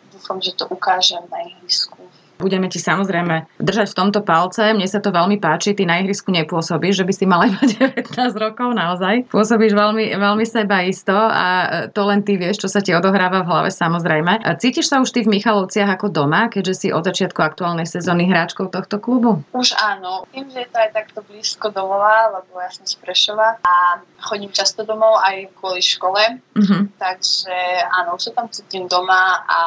dúfam, 0.07 0.39
že 0.39 0.55
to 0.55 0.71
ukážem 0.71 1.21
na 1.27 1.43
ihrisku. 1.43 1.99
Budeme 2.37 2.69
ti 2.69 2.77
samozrejme 2.77 3.49
držať 3.57 3.93
v 3.93 3.97
tomto 3.97 4.21
palce. 4.21 4.73
Mne 4.73 4.85
sa 4.85 5.01
to 5.01 5.09
veľmi 5.09 5.41
páči. 5.41 5.73
Ty 5.73 5.89
na 5.89 6.01
ihrisku 6.01 6.29
nepôsobíš, 6.29 7.01
že 7.01 7.05
by 7.05 7.13
si 7.13 7.25
mala 7.25 7.49
iba 7.49 7.61
19 8.07 8.13
rokov 8.37 8.73
naozaj. 8.77 9.29
Pôsobíš 9.33 9.73
veľmi, 9.73 10.13
veľmi 10.15 10.45
sebaisto 10.45 11.13
a 11.13 11.45
to 11.91 12.01
len 12.05 12.21
ty 12.21 12.37
vieš, 12.37 12.65
čo 12.65 12.69
sa 12.69 12.79
ti 12.79 12.93
odohráva 12.93 13.41
v 13.41 13.49
hlave 13.49 13.69
samozrejme. 13.73 14.45
Cítiš 14.61 14.89
sa 14.89 15.01
už 15.01 15.09
ty 15.11 15.25
v 15.25 15.33
Michalovciach 15.37 15.97
ako 15.97 16.13
doma, 16.13 16.47
keďže 16.47 16.73
si 16.73 16.87
od 16.93 17.03
začiatku 17.03 17.41
aktuálnej 17.41 17.89
sezóny 17.89 18.29
hráčkou 18.29 18.69
tohto 18.69 19.01
klubu? 19.01 19.41
Už 19.51 19.73
áno. 19.77 20.29
Tým, 20.29 20.47
že 20.53 20.65
je 20.65 20.69
to 20.69 20.77
aj 20.77 20.89
takto 20.93 21.19
blízko 21.25 21.73
domova, 21.73 22.37
lebo 22.39 22.61
ja 22.61 22.69
som 22.69 22.85
z 22.85 22.95
Prešova 23.01 23.57
a 23.61 24.01
chodím 24.21 24.53
často 24.53 24.85
domov 24.85 25.19
aj 25.21 25.49
kvôli 25.57 25.81
škole. 25.81 26.41
Uh-huh. 26.57 26.81
Takže 26.97 27.57
áno, 27.89 28.17
už 28.17 28.29
sa 28.29 28.31
tam 28.33 28.47
cítim 28.49 28.85
doma 28.85 29.41
a 29.45 29.59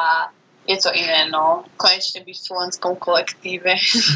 je 0.69 0.77
to 0.77 0.93
iné, 0.93 1.25
no. 1.33 1.65
Konečne 1.75 2.21
byť 2.21 2.37
v 2.37 2.47
slovenskom 2.47 2.93
kolektíve. 3.01 3.73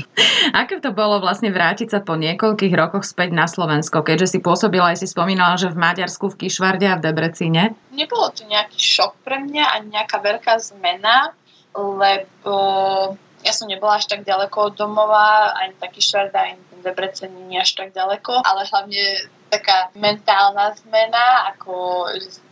Aké 0.61 0.77
to 0.77 0.93
bolo 0.93 1.17
vlastne 1.17 1.49
vrátiť 1.49 1.89
sa 1.89 1.99
po 2.05 2.13
niekoľkých 2.13 2.73
rokoch 2.77 3.01
späť 3.01 3.33
na 3.33 3.49
Slovensko, 3.49 4.05
keďže 4.05 4.37
si 4.37 4.39
pôsobila 4.39 4.93
aj 4.93 5.01
si 5.01 5.07
spomínala, 5.09 5.57
že 5.57 5.73
v 5.73 5.81
Maďarsku, 5.81 6.29
v 6.29 6.45
Kišvarde 6.45 6.85
a 6.85 6.97
v 7.01 7.03
Debrecine? 7.09 7.73
Nebolo 7.89 8.29
to 8.29 8.45
nejaký 8.45 8.77
šok 8.77 9.25
pre 9.25 9.41
mňa, 9.41 9.63
ani 9.73 9.87
nejaká 9.97 10.21
veľká 10.21 10.53
zmena, 10.61 11.33
lebo 11.73 12.55
ja 13.45 13.53
som 13.53 13.69
nebola 13.69 13.97
až 14.01 14.09
tak 14.09 14.25
ďaleko 14.25 14.57
od 14.69 14.73
domova, 14.77 15.53
ani 15.57 15.73
taký 15.77 16.01
Švarda, 16.01 16.45
ani 16.45 16.61
ten 16.69 16.79
Debrecen 16.85 17.33
nie 17.49 17.57
až 17.57 17.73
tak 17.73 17.93
ďaleko, 17.93 18.45
ale 18.45 18.69
hlavne 18.69 19.01
taká 19.49 19.89
mentálna 19.95 20.75
zmena, 20.75 21.51
ako 21.53 22.05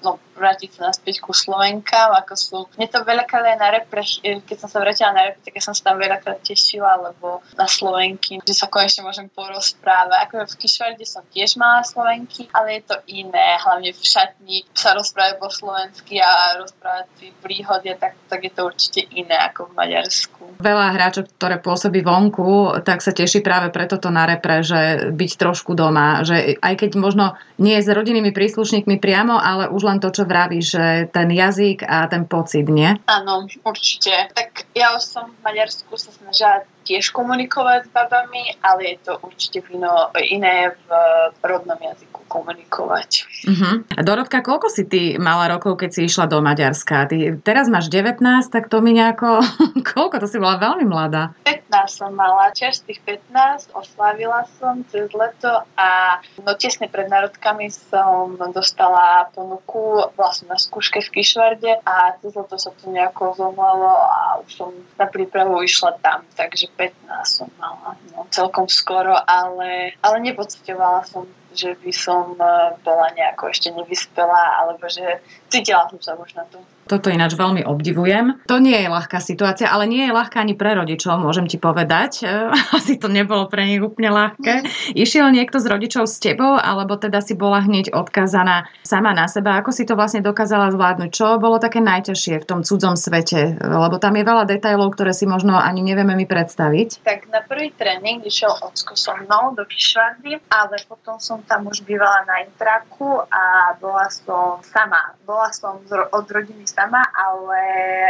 no, 0.05 0.19
vrátiť 0.33 0.77
sa 0.77 0.89
naspäť 0.89 1.21
ku 1.21 1.31
Slovenkám, 1.31 2.13
ako 2.17 2.33
sú... 2.33 2.57
Mne 2.77 2.89
to 2.89 3.05
veľakrát 3.05 3.53
aj 3.53 3.57
na 3.57 3.69
repre, 3.69 4.01
keď 4.21 4.57
som 4.57 4.69
sa 4.69 4.81
vrátila 4.81 5.13
na 5.13 5.29
repre, 5.29 5.41
tak 5.45 5.53
ja 5.57 5.63
som 5.63 5.75
sa 5.77 5.93
tam 5.93 6.01
veľakrát 6.01 6.41
tešila, 6.41 7.12
lebo 7.12 7.45
na 7.53 7.69
Slovenky, 7.69 8.41
že 8.41 8.55
sa 8.57 8.67
konečne 8.67 9.05
môžem 9.05 9.29
porozprávať. 9.29 10.17
Ako 10.29 10.33
v 10.50 10.57
Kišvarde 10.57 11.05
som 11.05 11.23
tiež 11.29 11.55
mala 11.62 11.85
Slovenky, 11.85 12.50
ale 12.50 12.81
je 12.81 12.83
to 12.89 12.95
iné, 13.09 13.62
hlavne 13.62 13.93
v 13.93 14.01
šatni 14.01 14.57
sa 14.73 14.97
rozprávať 14.97 15.38
po 15.38 15.50
slovensky 15.53 16.17
a 16.17 16.57
rozprávať 16.62 17.05
si 17.21 17.27
príhody, 17.41 17.93
tak, 17.97 18.17
tak 18.25 18.41
je 18.41 18.51
to 18.51 18.62
určite 18.65 19.01
iné 19.13 19.38
ako 19.38 19.69
v 19.69 19.77
Maďarsku. 19.77 20.41
Veľa 20.63 20.88
hráčov, 20.97 21.29
ktoré 21.38 21.62
pôsobí 21.62 22.01
vonku, 22.01 22.81
tak 22.81 23.05
sa 23.05 23.13
teší 23.13 23.45
práve 23.45 23.69
preto 23.69 24.01
to 24.01 24.09
na 24.09 24.25
repre, 24.25 24.65
že 24.65 25.13
byť 25.13 25.31
trošku 25.38 25.77
doma, 25.77 26.25
že 26.25 26.57
aj 26.57 26.73
keď 26.79 26.91
možno 26.97 27.38
nie 27.62 27.79
s 27.79 27.88
rodinnými 27.88 28.33
príslušníkmi 28.33 28.97
priamo, 28.97 29.38
ale 29.38 29.69
už 29.69 29.81
len 29.83 30.00
to, 30.01 30.09
čo 30.09 30.23
vraví, 30.27 30.59
že 30.62 31.09
ten 31.09 31.29
jazyk 31.29 31.85
a 31.85 32.09
ten 32.09 32.25
pocit, 32.25 32.65
nie? 32.69 32.97
Áno, 33.05 33.45
určite. 33.65 34.29
Tak 34.33 34.69
ja 34.73 34.97
som 35.00 35.33
v 35.33 35.39
Maďarsku 35.41 35.93
sa 35.95 36.12
snažila 36.13 36.65
tiež 36.83 37.15
komunikovať 37.15 37.87
s 37.87 37.89
babami, 37.89 38.59
ale 38.59 38.95
je 38.95 38.97
to 39.07 39.13
určite 39.23 39.63
vino, 39.71 40.11
iné 40.19 40.75
v 40.75 41.41
rodnom 41.41 41.79
jazyku 41.79 42.23
komunikovať. 42.33 43.09
Uh-huh. 43.45 43.75
Dorotka, 44.01 44.41
koľko 44.41 44.67
si 44.73 44.83
ty 44.89 45.01
mala 45.21 45.45
rokov, 45.53 45.77
keď 45.77 45.89
si 45.93 46.01
išla 46.09 46.25
do 46.25 46.41
Maďarska? 46.41 47.05
Ty 47.05 47.37
teraz 47.45 47.69
máš 47.69 47.93
19, 47.93 48.19
tak 48.49 48.73
to 48.73 48.81
mi 48.81 48.97
nejako... 48.97 49.45
koľko? 49.93 50.17
To 50.17 50.27
si 50.27 50.41
bola 50.41 50.57
veľmi 50.57 50.85
mladá. 50.89 51.37
15 51.45 51.69
som 51.85 52.11
mala, 52.13 52.49
čerstvých 52.49 53.05
15, 53.29 53.77
oslavila 53.77 54.49
som 54.57 54.81
cez 54.89 55.13
leto 55.13 55.61
a 55.77 56.21
no 56.41 56.57
tesne 56.57 56.89
pred 56.89 57.05
národkami 57.05 57.69
som 57.69 58.33
dostala 58.49 59.29
ponuku 59.33 60.09
vlastne 60.17 60.49
na 60.49 60.57
skúške 60.57 61.05
v 61.05 61.21
Kišvarde 61.21 61.85
a 61.85 62.17
cez 62.17 62.33
leto 62.33 62.57
sa 62.57 62.73
to 62.73 62.89
nejako 62.89 63.37
zomlelo 63.37 63.93
a 63.93 64.41
už 64.41 64.49
som 64.49 64.69
na 64.97 65.05
prípravu 65.05 65.61
išla 65.61 66.01
tam, 66.01 66.25
takže 66.33 66.72
15 66.77 67.25
som 67.25 67.47
mala, 67.59 67.95
no 68.13 68.25
celkom 68.33 68.65
skoro, 68.69 69.13
ale, 69.13 69.93
ale 70.01 70.17
nepocitovala 70.23 71.05
som 71.05 71.27
že 71.53 71.77
by 71.79 71.91
som 71.93 72.36
e, 72.36 72.45
bola 72.81 73.13
nejako 73.13 73.50
ešte 73.53 73.69
nevyspelá, 73.72 74.62
alebo 74.65 74.89
že 74.89 75.22
cítila 75.53 75.86
som 75.89 76.01
sa 76.01 76.13
na 76.17 76.45
to. 76.50 76.57
Toto 76.83 77.07
ináč 77.07 77.39
veľmi 77.39 77.63
obdivujem. 77.63 78.43
To 78.51 78.60
nie 78.60 78.75
je 78.75 78.91
ľahká 78.91 79.24
situácia, 79.24 79.72
ale 79.72 79.88
nie 79.88 80.03
je 80.03 80.12
ľahká 80.12 80.43
ani 80.43 80.51
pre 80.51 80.75
rodičov, 80.75 81.15
môžem 81.15 81.48
ti 81.48 81.55
povedať. 81.55 82.27
Asi 82.77 83.00
to 83.00 83.07
nebolo 83.07 83.48
pre 83.48 83.63
nich 83.63 83.79
úplne 83.79 84.12
ľahké. 84.12 84.67
Išiel 84.91 85.31
niekto 85.31 85.63
z 85.63 85.72
rodičov 85.72 86.12
s 86.12 86.19
tebou, 86.19 86.60
alebo 86.60 87.00
teda 87.00 87.24
si 87.24 87.39
bola 87.39 87.63
hneď 87.63 87.95
odkazaná 87.95 88.67
sama 88.83 89.15
na 89.15 89.31
seba? 89.31 89.55
Ako 89.63 89.72
si 89.72 89.88
to 89.88 89.95
vlastne 89.95 90.19
dokázala 90.19 90.75
zvládnuť? 90.75 91.10
Čo 91.13 91.39
bolo 91.39 91.55
také 91.55 91.79
najťažšie 91.79 92.43
v 92.43 92.48
tom 92.48 92.60
cudzom 92.67 93.00
svete? 93.00 93.55
Lebo 93.63 93.95
tam 94.03 94.19
je 94.19 94.27
veľa 94.27 94.43
detajlov, 94.43 94.91
ktoré 94.91 95.15
si 95.15 95.24
možno 95.24 95.55
ani 95.55 95.79
nevieme 95.79 96.19
mi 96.19 96.27
predstaviť. 96.27 97.07
Tak 97.07 97.31
na 97.31 97.39
prvý 97.48 97.72
tréning 97.72 98.19
išiel 98.27 98.51
Ocko 98.60 99.00
so 99.00 99.15
mnou 99.15 99.55
do 99.55 99.63
Kišvardy, 99.63 100.51
ale 100.51 100.75
potom 100.83 101.15
som 101.24 101.39
tam 101.47 101.67
už 101.67 101.83
bývala 101.83 102.25
na 102.25 102.43
intraku 102.43 103.23
a 103.27 103.75
bola 103.77 104.07
som 104.09 104.59
sama. 104.63 105.15
Bola 105.23 105.51
som 105.51 105.79
od 106.12 106.25
rodiny 106.27 106.67
sama, 106.67 107.03
ale 107.13 107.62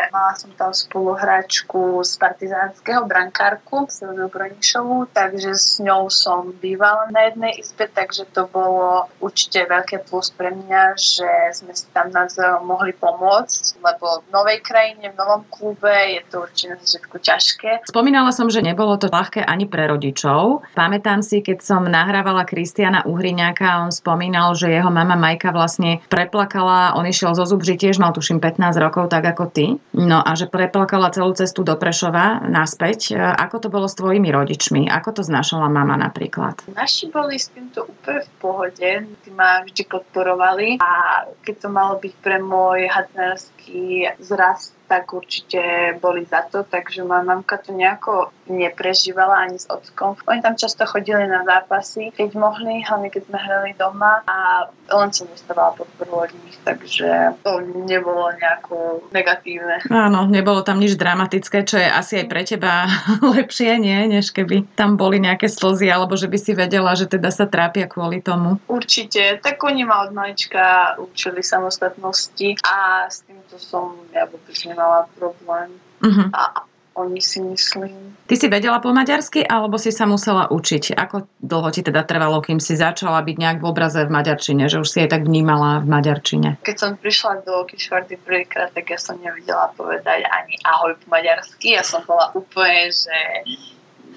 mala 0.09 0.33
som 0.37 0.49
tam 0.53 0.71
spoluhráčku 0.73 2.01
z 2.01 2.13
partizánskeho 2.17 3.05
brankárku, 3.05 3.85
Silviu 3.89 4.29
Bronišovú, 4.29 5.09
takže 5.11 5.53
s 5.53 5.81
ňou 5.81 6.09
som 6.09 6.53
bývala 6.57 7.09
na 7.09 7.29
jednej 7.29 7.53
izbe, 7.59 7.89
takže 7.89 8.29
to 8.31 8.49
bolo 8.49 9.09
určite 9.21 9.65
veľké 9.69 10.05
plus 10.07 10.33
pre 10.33 10.53
mňa, 10.53 10.97
že 10.97 11.29
sme 11.53 11.73
si 11.73 11.85
tam 11.93 12.09
navzájom 12.09 12.65
mohli 12.65 12.93
pomôcť, 12.95 13.81
lebo 13.81 14.25
v 14.25 14.27
novej 14.33 14.59
krajine, 14.65 15.13
v 15.13 15.17
novom 15.17 15.43
klube 15.49 15.91
je 15.91 16.21
to 16.29 16.45
určite 16.45 16.67
na 16.73 16.77
začiatku 16.81 17.15
ťažké. 17.19 17.69
Spomínala 17.89 18.31
som, 18.33 18.49
že 18.49 18.65
nebolo 18.65 18.97
to 18.97 19.09
ľahké 19.09 19.43
ani 19.45 19.65
pre 19.69 19.85
rodičov. 19.89 20.65
Pamätám 20.73 21.21
si, 21.21 21.43
keď 21.43 21.61
som 21.61 21.81
nahrávala 21.85 22.47
Kristiana 22.47 23.05
Uhriňáka, 23.23 23.87
on 23.87 23.95
spomínal, 23.95 24.51
že 24.51 24.67
jeho 24.67 24.91
mama 24.91 25.15
Majka 25.15 25.55
vlastne 25.55 26.03
preplakala, 26.11 26.91
on 26.99 27.07
išiel 27.07 27.31
zo 27.31 27.47
Zubři, 27.47 27.79
tiež 27.79 27.95
mal 27.95 28.11
tuším 28.11 28.43
15 28.43 28.75
rokov, 28.83 29.07
tak 29.07 29.23
ako 29.23 29.47
ty. 29.47 29.79
No 29.95 30.19
a 30.19 30.35
že 30.35 30.51
preplakala 30.51 31.07
celú 31.07 31.31
cestu 31.31 31.63
do 31.63 31.79
Prešova 31.79 32.43
naspäť. 32.43 33.15
Ako 33.15 33.63
to 33.63 33.71
bolo 33.71 33.87
s 33.87 33.95
tvojimi 33.95 34.27
rodičmi? 34.27 34.91
Ako 34.91 35.15
to 35.15 35.23
znašala 35.23 35.71
mama 35.71 35.95
napríklad? 35.95 36.67
Naši 36.75 37.07
boli 37.07 37.39
s 37.39 37.47
týmto 37.47 37.87
úplne 37.87 38.27
v 38.27 38.31
pohode. 38.43 38.89
Tí 39.23 39.31
ma 39.31 39.63
vždy 39.63 39.87
podporovali 39.87 40.83
a 40.83 41.23
keď 41.47 41.55
to 41.63 41.69
malo 41.71 42.03
byť 42.03 42.13
pre 42.19 42.43
môj 42.43 42.91
hadnársky 42.91 44.11
zrast 44.19 44.75
tak 44.87 45.13
určite 45.13 45.95
boli 46.01 46.25
za 46.25 46.43
to, 46.45 46.63
takže 46.63 47.03
moja 47.03 47.23
mamka 47.23 47.57
to 47.57 47.73
nejako 47.73 48.29
neprežívala 48.51 49.47
ani 49.47 49.59
s 49.59 49.71
ockom. 49.71 50.19
Oni 50.27 50.43
tam 50.43 50.59
často 50.59 50.83
chodili 50.83 51.23
na 51.27 51.47
zápasy, 51.47 52.11
keď 52.11 52.35
mohli, 52.35 52.83
hlavne 52.83 53.07
keď 53.07 53.23
sme 53.25 53.37
hrali 53.39 53.71
doma 53.79 54.19
a 54.27 54.67
len 54.91 55.09
som 55.15 55.25
dostávala 55.31 55.73
podporu 55.79 56.27
od 56.27 56.31
nich, 56.43 56.59
takže 56.67 57.39
to 57.41 57.63
nebolo 57.87 58.35
nejako 58.35 59.07
negatívne. 59.15 59.79
Áno, 59.87 60.27
nebolo 60.27 60.61
tam 60.61 60.83
nič 60.83 60.99
dramatické, 60.99 61.63
čo 61.63 61.79
je 61.79 61.87
asi 61.87 62.23
aj 62.23 62.27
pre 62.27 62.43
teba 62.43 62.85
lepšie, 63.35 63.79
nie? 63.79 64.11
Než 64.11 64.35
keby 64.35 64.75
tam 64.75 64.99
boli 64.99 65.23
nejaké 65.23 65.47
slzy, 65.47 65.87
alebo 65.87 66.19
že 66.19 66.27
by 66.27 66.37
si 66.37 66.51
vedela, 66.51 66.91
že 66.99 67.07
teda 67.07 67.31
sa 67.31 67.47
trápia 67.47 67.87
kvôli 67.87 68.19
tomu. 68.19 68.59
Určite, 68.67 69.39
tak 69.39 69.63
oni 69.63 69.87
ma 69.87 70.03
od 70.03 70.11
malička 70.11 70.95
učili 70.99 71.41
samostatnosti 71.41 72.59
a 72.67 73.07
s 73.07 73.23
týmto 73.53 73.61
som 73.61 73.93
ja 74.09 74.25
vôbec 74.25 74.57
nemala 74.65 75.05
problém. 75.13 75.77
Uh-huh. 76.01 76.27
A 76.33 76.65
oni 76.93 77.21
si 77.25 77.41
myslím. 77.41 78.13
Ty 78.29 78.35
si 78.37 78.45
vedela 78.45 78.77
po 78.77 78.93
maďarsky, 78.93 79.41
alebo 79.41 79.81
si 79.81 79.89
sa 79.89 80.05
musela 80.05 80.45
učiť? 80.53 80.93
Ako 80.93 81.25
dlho 81.41 81.69
ti 81.73 81.81
teda 81.81 82.05
trvalo, 82.05 82.37
kým 82.37 82.61
si 82.61 82.77
začala 82.77 83.17
byť 83.25 83.33
nejak 83.33 83.57
v 83.61 83.65
obraze 83.65 83.97
v 84.05 84.13
maďarčine, 84.13 84.69
že 84.69 84.77
už 84.77 84.89
si 84.89 84.97
aj 85.01 85.09
tak 85.09 85.25
vnímala 85.25 85.81
v 85.81 85.89
maďarčine? 85.89 86.61
Keď 86.61 86.77
som 86.77 86.91
prišla 86.93 87.49
do 87.49 87.65
Kišvardy 87.65 88.21
prvýkrát, 88.21 88.69
tak 88.77 88.93
ja 88.93 89.01
som 89.01 89.17
nevedela 89.17 89.73
povedať 89.73 90.21
ani 90.21 90.53
ahoj 90.61 90.93
po 91.01 91.09
maďarsky. 91.09 91.73
Ja 91.73 91.81
som 91.81 92.05
bola 92.05 92.29
úplne, 92.37 92.93
že 92.93 93.17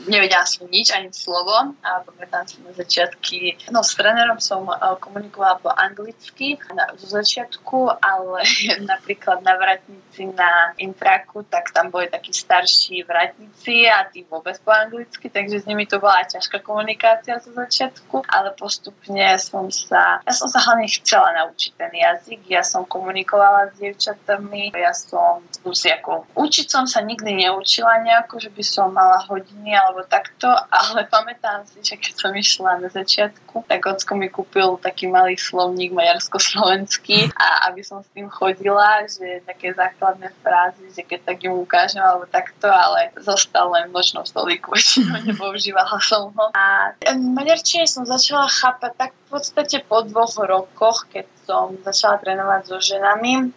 nevedela 0.07 0.47
som 0.47 0.67
nič, 0.71 0.91
ani 0.95 1.11
slovo. 1.13 1.75
A 1.83 2.03
pamätám 2.03 2.47
si 2.47 2.63
na 2.63 2.73
začiatky, 2.73 3.71
no 3.71 3.83
s 3.83 3.95
trénerom 3.99 4.39
som 4.39 4.67
eh, 4.67 4.77
komunikovala 4.99 5.61
po 5.61 5.71
anglicky 5.71 6.59
na, 6.73 6.95
zo 6.97 7.07
začiatku, 7.11 7.91
ale 8.01 8.43
napríklad 8.91 9.43
na 9.43 9.55
vratnici 9.59 10.27
na 10.33 10.73
intraku, 10.81 11.45
tak 11.45 11.71
tam 11.71 11.93
boli 11.93 12.09
takí 12.09 12.33
starší 12.33 13.05
vratníci 13.05 13.85
a 13.91 14.09
tí 14.09 14.25
vôbec 14.25 14.57
po 14.65 14.73
anglicky, 14.73 15.29
takže 15.29 15.63
s 15.63 15.69
nimi 15.69 15.85
to 15.85 16.01
bola 16.01 16.25
ťažká 16.25 16.65
komunikácia 16.65 17.37
zo 17.39 17.53
začiatku, 17.53 18.25
ale 18.25 18.57
postupne 18.57 19.37
som 19.37 19.69
sa, 19.69 20.25
ja 20.25 20.33
som 20.33 20.49
sa 20.49 20.65
hlavne 20.65 20.89
chcela 20.89 21.37
naučiť 21.45 21.73
ten 21.77 21.93
jazyk, 21.93 22.41
ja 22.49 22.65
som 22.65 22.89
komunikovala 22.89 23.73
s 23.73 23.81
dievčatami, 23.81 24.73
ja 24.73 24.97
som 24.97 25.45
ako, 25.67 26.27
učiť 26.35 26.67
som 26.67 26.85
sa 26.89 27.05
nikdy 27.05 27.47
neučila 27.47 28.01
nejako, 28.03 28.41
že 28.41 28.51
by 28.51 28.65
som 28.65 28.95
mala 28.95 29.21
hodiny, 29.29 29.75
alebo 29.75 29.96
takto, 30.05 30.53
ale 30.69 31.09
pamätám 31.09 31.65
si, 31.65 31.81
že 31.81 31.97
keď 31.97 32.15
som 32.21 32.33
išla 32.37 32.83
na 32.85 32.89
začiatku, 32.93 33.65
tak 33.65 33.81
ocko 33.89 34.13
mi 34.19 34.29
kúpil 34.29 34.77
taký 34.77 35.09
malý 35.09 35.41
slovník 35.41 35.97
maďarsko-slovenský 35.97 37.33
a 37.33 37.73
aby 37.73 37.81
som 37.81 38.05
s 38.05 38.09
tým 38.13 38.29
chodila, 38.29 39.09
že 39.09 39.41
také 39.49 39.73
základné 39.73 40.29
frázy, 40.45 40.93
že 40.93 41.03
keď 41.07 41.33
tak 41.33 41.39
im 41.47 41.57
ukážem 41.57 42.05
alebo 42.05 42.29
takto, 42.29 42.69
ale 42.69 43.15
zostal 43.17 43.73
len 43.73 43.89
v 43.89 43.97
nočnom 43.97 44.25
stolíku, 44.29 44.77
nepoužívala 45.25 45.97
som 46.03 46.33
ho. 46.35 46.45
A 46.53 46.93
maďarčine 47.17 47.89
som 47.89 48.05
začala 48.05 48.51
chápať 48.51 48.93
tak 48.97 49.11
v 49.15 49.27
podstate 49.33 49.77
po 49.85 50.05
dvoch 50.05 50.37
rokoch, 50.37 51.09
keď 51.09 51.27
som 51.47 51.77
začala 51.83 52.19
trénovať 52.19 52.63
so 52.67 52.79
ženami, 52.83 53.55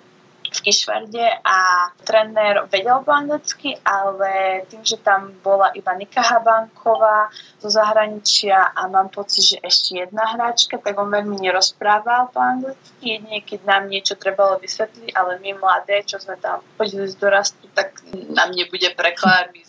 v 0.50 0.60
Kišvarde 0.66 1.26
a 1.46 1.58
tréner 2.04 2.66
vedel 2.68 3.00
po 3.06 3.12
anglicky, 3.14 3.78
ale 3.86 4.64
tým, 4.68 4.82
že 4.82 4.98
tam 5.00 5.34
bola 5.46 5.72
iba 5.78 5.94
Nika 5.96 6.22
Habanková 6.22 7.30
zo 7.62 7.70
zahraničia 7.70 8.74
a 8.76 8.90
mám 8.90 9.14
pocit, 9.14 9.56
že 9.56 9.58
ešte 9.62 10.06
jedna 10.06 10.26
hráčka, 10.36 10.82
tak 10.82 10.98
on 10.98 11.10
veľmi 11.14 11.40
nerozprával 11.40 12.34
po 12.34 12.42
anglicky, 12.42 13.18
jedine 13.18 13.42
keď 13.46 13.60
nám 13.66 13.84
niečo 13.88 14.18
trebalo 14.18 14.58
vysvetliť, 14.60 15.16
ale 15.16 15.40
my 15.40 15.58
mladé, 15.58 16.04
čo 16.06 16.18
sme 16.18 16.36
tam 16.38 16.66
chodili 16.78 17.08
z 17.08 17.16
dorastu, 17.18 17.70
tak 17.72 18.02
nám 18.12 18.52
nebude 18.52 18.90
preklad, 18.94 19.54
my 19.56 19.62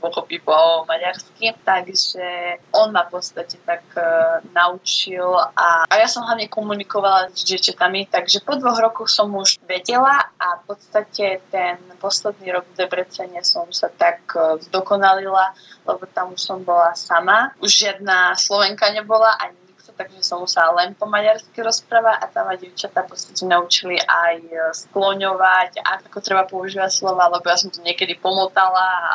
pochopiť 0.00 0.38
po 0.46 0.86
maďarsky. 0.86 1.52
Takže 1.66 2.58
on 2.72 2.94
ma 2.94 3.04
v 3.06 3.18
podstate 3.18 3.58
tak 3.66 3.82
uh, 3.98 4.40
naučil 4.54 5.26
a, 5.36 5.84
a 5.84 5.94
ja 5.98 6.06
som 6.06 6.24
hlavne 6.24 6.46
komunikovala 6.46 7.34
s 7.34 7.42
dievčatami, 7.44 8.06
takže 8.06 8.42
po 8.46 8.54
dvoch 8.56 8.78
rokoch 8.78 9.10
som 9.10 9.32
už 9.34 9.58
vedela 9.66 10.30
a 10.38 10.62
v 10.62 10.72
podstate 10.72 11.42
ten 11.50 11.76
posledný 11.98 12.54
rok 12.54 12.64
v 12.72 12.86
Debrecene 12.86 13.42
som 13.42 13.68
sa 13.74 13.90
tak 13.90 14.22
uh, 14.38 14.56
zdokonalila, 14.62 15.52
lebo 15.84 16.02
tam 16.10 16.32
už 16.32 16.40
som 16.40 16.62
bola 16.62 16.94
sama. 16.94 17.52
Už 17.58 17.70
žiadna 17.72 18.38
Slovenka 18.38 18.90
nebola, 18.94 19.34
ani 19.42 19.65
takže 19.96 20.20
som 20.22 20.44
musela 20.44 20.70
len 20.78 20.92
po 20.94 21.08
maďarsky 21.08 21.64
rozprávať 21.64 22.16
a 22.20 22.26
tam 22.28 22.46
aj 22.52 22.60
dievčatá 22.60 23.02
podstate 23.16 23.48
naučili 23.48 23.96
aj 23.96 24.36
e, 24.44 24.56
skloňovať, 24.76 25.80
ako 25.80 26.18
treba 26.20 26.44
používať 26.44 26.92
slova, 26.92 27.32
lebo 27.32 27.48
ja 27.48 27.56
som 27.56 27.72
to 27.72 27.80
niekedy 27.80 28.12
pomotala 28.20 28.84
a, 28.84 29.12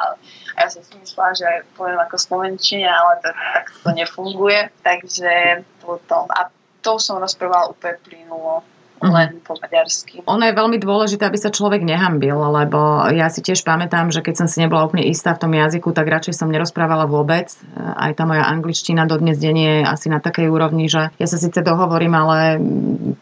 ja 0.58 0.68
som 0.68 0.82
si 0.82 0.98
myslela, 0.98 1.38
že 1.38 1.48
poviem 1.78 2.02
ako 2.02 2.18
slovenčine, 2.18 2.90
ale 2.90 3.22
to, 3.22 3.30
tak 3.30 3.66
to 3.86 3.90
nefunguje. 3.94 4.74
Takže 4.82 5.62
potom, 5.86 6.26
a 6.34 6.50
to 6.82 6.98
som 6.98 7.22
rozprávala 7.22 7.70
úplne 7.70 8.02
plynulo. 8.02 8.66
Len 9.02 9.42
po 9.42 9.58
maďarsky. 9.58 10.22
Ono 10.30 10.44
je 10.46 10.54
veľmi 10.54 10.78
dôležité, 10.78 11.26
aby 11.26 11.40
sa 11.42 11.50
človek 11.50 11.82
nehambil, 11.82 12.38
lebo 12.38 13.10
ja 13.10 13.34
si 13.34 13.42
tiež 13.42 13.66
pamätám, 13.66 14.14
že 14.14 14.22
keď 14.22 14.46
som 14.46 14.48
si 14.48 14.62
nebola 14.62 14.86
úplne 14.86 15.10
istá 15.10 15.34
v 15.34 15.42
tom 15.42 15.52
jazyku, 15.58 15.90
tak 15.90 16.06
radšej 16.06 16.38
som 16.38 16.54
nerozprávala 16.54 17.10
vôbec. 17.10 17.50
Aj 17.78 18.14
tá 18.14 18.30
moja 18.30 18.46
angličtina 18.46 19.10
dodnes 19.10 19.42
deň 19.42 19.56
je 19.58 19.76
asi 19.90 20.08
na 20.14 20.22
takej 20.22 20.54
úrovni, 20.54 20.86
že 20.86 21.10
ja 21.18 21.28
sa 21.28 21.42
síce 21.42 21.66
dohovorím, 21.66 22.14
ale 22.14 22.62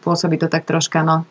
pôsobí 0.04 0.36
to 0.36 0.52
tak 0.52 0.68
troška, 0.68 1.00
no 1.00 1.24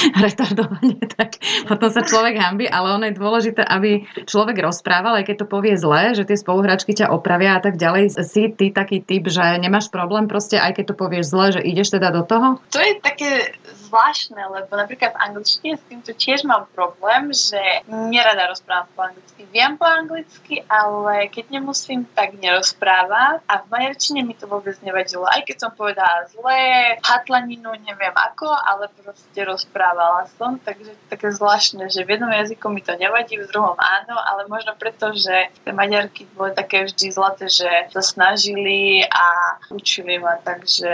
retardovanie, 0.24 0.98
tak 1.12 1.38
potom 1.68 1.88
sa 1.92 2.02
človek 2.02 2.38
hambi, 2.38 2.66
ale 2.66 2.96
ono 2.96 3.04
je 3.08 3.18
dôležité, 3.18 3.62
aby 3.62 4.04
človek 4.24 4.58
rozprával, 4.60 5.20
aj 5.20 5.28
keď 5.28 5.36
to 5.44 5.46
povie 5.46 5.74
zle, 5.76 6.16
že 6.16 6.26
tie 6.26 6.38
spoluhračky 6.38 6.96
ťa 6.96 7.12
opravia 7.12 7.58
a 7.58 7.60
tak 7.62 7.76
ďalej. 7.76 8.16
Si 8.22 8.48
ty 8.52 8.72
taký 8.72 9.04
typ, 9.04 9.28
že 9.28 9.42
nemáš 9.60 9.92
problém 9.92 10.26
proste, 10.26 10.56
aj 10.56 10.80
keď 10.80 10.84
to 10.92 10.98
povieš 10.98 11.24
zle, 11.28 11.46
že 11.58 11.60
ideš 11.60 11.94
teda 11.94 12.10
do 12.14 12.22
toho? 12.24 12.58
To 12.72 12.80
je 12.80 12.92
také 13.02 13.52
zvláštne, 13.92 14.40
lebo 14.48 14.72
napríklad 14.72 15.12
v 15.12 15.20
angličtine 15.20 15.76
s 15.76 15.84
týmto 15.84 16.16
tiež 16.16 16.48
mám 16.48 16.64
problém, 16.72 17.28
že 17.28 17.60
nerada 17.92 18.48
rozprávam 18.48 18.88
po 18.96 19.04
anglicky. 19.04 19.44
Viem 19.52 19.76
po 19.76 19.84
anglicky, 19.84 20.64
ale 20.64 21.28
keď 21.28 21.60
nemusím, 21.60 22.08
tak 22.16 22.32
nerozprávam 22.40 23.44
a 23.44 23.54
v 23.60 23.66
maďarčine 23.68 24.24
mi 24.24 24.32
to 24.32 24.48
vôbec 24.48 24.80
nevadilo. 24.80 25.28
Aj 25.28 25.44
keď 25.44 25.68
som 25.68 25.70
povedala 25.76 26.24
zle, 26.32 26.96
hatlaninu, 27.04 27.76
neviem 27.84 28.16
ako, 28.16 28.48
ale 28.48 28.88
proste 28.96 29.44
rozprávala 29.44 30.24
som, 30.40 30.56
takže 30.56 30.96
také 31.12 31.28
zvláštne, 31.28 31.92
že 31.92 32.08
v 32.08 32.16
jednom 32.16 32.32
jazyku 32.32 32.72
mi 32.72 32.80
to 32.80 32.96
nevadí, 32.96 33.36
v 33.36 33.44
druhom 33.52 33.76
áno, 33.76 34.16
ale 34.16 34.48
možno 34.48 34.72
preto, 34.72 35.12
že 35.12 35.52
tie 35.52 35.72
maďarky 35.76 36.24
boli 36.32 36.56
také 36.56 36.88
vždy 36.88 37.12
zlaté, 37.12 37.52
že 37.52 37.68
sa 37.92 38.00
snažili 38.00 39.04
a 39.04 39.60
učili 39.68 40.16
ma, 40.16 40.40
takže 40.40 40.88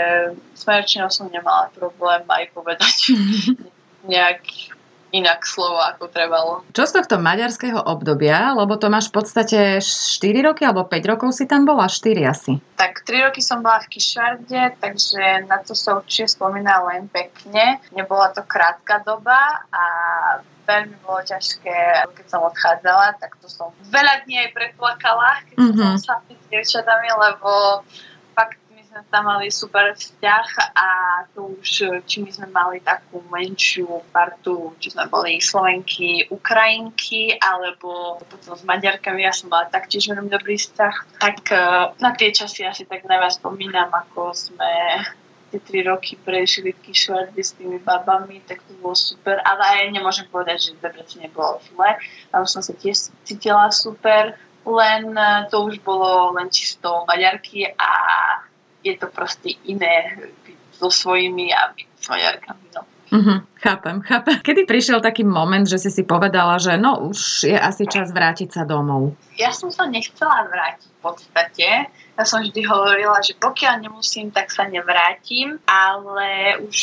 s 0.51 0.67
maďarčinou 0.67 1.07
som 1.07 1.31
nemala 1.31 1.71
problém 1.71 2.27
aj 2.27 2.51
povedať 2.51 2.88
nejak 4.11 4.41
inak 5.09 5.41
slovo, 5.45 5.81
ako 5.81 6.05
trebalo. 6.09 6.61
Čo 6.73 6.85
z 6.85 7.01
tohto 7.01 7.17
maďarského 7.17 7.81
obdobia, 7.81 8.53
lebo 8.53 8.77
to 8.77 8.93
máš 8.93 9.09
v 9.09 9.21
podstate 9.21 9.59
4 9.81 10.45
roky 10.45 10.61
alebo 10.65 10.85
5 10.85 11.11
rokov 11.11 11.29
si 11.33 11.49
tam 11.49 11.65
bola? 11.65 11.89
4 11.89 12.13
asi. 12.29 12.61
Tak 12.77 13.01
3 13.05 13.29
roky 13.29 13.41
som 13.41 13.65
bola 13.65 13.81
v 13.81 13.89
Kišarde, 13.97 14.77
takže 14.77 15.49
na 15.49 15.61
to 15.65 15.73
sa 15.73 15.97
určite 15.97 16.29
spomína 16.29 16.85
len 16.93 17.09
pekne. 17.09 17.81
Nebola 17.89 18.29
to 18.33 18.45
krátka 18.45 19.01
doba 19.01 19.65
a 19.73 19.83
veľmi 20.69 21.01
bolo 21.01 21.25
ťažké, 21.25 22.05
keď 22.13 22.25
som 22.29 22.45
odchádzala, 22.45 23.17
tak 23.17 23.33
to 23.41 23.49
som 23.49 23.73
veľa 23.89 24.29
dní 24.29 24.37
aj 24.45 24.49
preplakala, 24.53 25.41
keď 25.49 25.57
mm-hmm. 25.57 25.81
som 25.81 25.93
sa 25.97 26.13
s 26.21 26.45
dievčatami, 26.53 27.09
lebo 27.09 27.81
sme 28.99 29.15
tam 29.15 29.31
mali 29.31 29.47
super 29.47 29.95
vzťah 29.95 30.47
a 30.75 30.87
to 31.31 31.55
už, 31.55 32.03
či 32.03 32.19
my 32.19 32.29
sme 32.35 32.47
mali 32.51 32.83
takú 32.83 33.23
menšiu 33.31 34.03
partu, 34.11 34.75
či 34.75 34.91
sme 34.91 35.07
boli 35.07 35.39
Slovenky, 35.39 36.27
Ukrajinky, 36.27 37.39
alebo 37.39 38.19
potom 38.27 38.59
s 38.59 38.67
Maďarkami, 38.67 39.23
ja 39.23 39.31
som 39.31 39.47
mala 39.47 39.71
taktiež 39.71 40.11
veľmi 40.11 40.27
dobrý 40.27 40.59
vzťah, 40.59 40.95
tak 41.15 41.47
e, 41.47 41.63
na 41.95 42.11
tie 42.11 42.35
časy 42.35 42.67
asi 42.67 42.83
tak 42.83 43.07
najviac 43.07 43.39
spomínam, 43.39 43.87
ako 43.87 44.35
sme 44.35 44.99
tie 45.47 45.63
tri 45.63 45.79
roky 45.87 46.19
prežili 46.19 46.75
v 46.75 46.91
Kišvardi 46.91 47.39
s 47.39 47.55
tými 47.55 47.79
babami, 47.79 48.43
tak 48.43 48.59
to 48.67 48.75
bolo 48.83 48.99
super, 48.99 49.39
ale 49.47 49.63
aj 49.63 49.95
nemôžem 49.95 50.27
povedať, 50.27 50.59
že 50.59 50.75
v 50.75 50.83
Debrecene 50.83 51.31
nebolo 51.31 51.63
zle, 51.71 51.95
tam 52.35 52.43
som 52.43 52.59
sa 52.59 52.75
tiež 52.75 53.15
cítila 53.23 53.71
super, 53.71 54.35
len 54.67 55.15
e, 55.15 55.47
to 55.47 55.63
už 55.63 55.79
bolo 55.87 56.35
len 56.35 56.51
čisto 56.51 57.07
maďarky 57.07 57.63
a 57.79 57.89
je 58.83 58.93
to 58.95 59.07
proste 59.11 59.59
iné 59.67 60.15
byť 60.45 60.59
so 60.79 60.87
svojimi 60.87 61.51
a 61.51 61.75
byť 61.75 61.87
s 61.99 62.07
maďarkami. 62.07 62.65
No. 62.75 62.81
Mm-hmm, 63.09 63.37
chápem, 63.57 63.95
chápem. 64.05 64.35
Kedy 64.37 64.69
prišiel 64.69 65.01
taký 65.01 65.25
moment, 65.25 65.65
že 65.65 65.81
si 65.81 65.89
si 65.89 66.05
povedala, 66.05 66.61
že 66.61 66.77
no 66.77 67.09
už 67.09 67.49
je 67.49 67.57
asi 67.57 67.89
čas 67.89 68.13
vrátiť 68.13 68.53
sa 68.53 68.63
domov? 68.69 69.17
Ja 69.33 69.49
som 69.49 69.73
sa 69.73 69.89
nechcela 69.89 70.45
vrátiť 70.45 70.89
v 70.93 70.99
podstate. 71.01 71.67
Ja 71.89 72.23
som 72.23 72.45
vždy 72.45 72.61
hovorila, 72.69 73.17
že 73.25 73.33
pokiaľ 73.33 73.89
nemusím, 73.89 74.29
tak 74.29 74.53
sa 74.53 74.69
nevrátim, 74.69 75.57
ale 75.65 76.61
už 76.61 76.77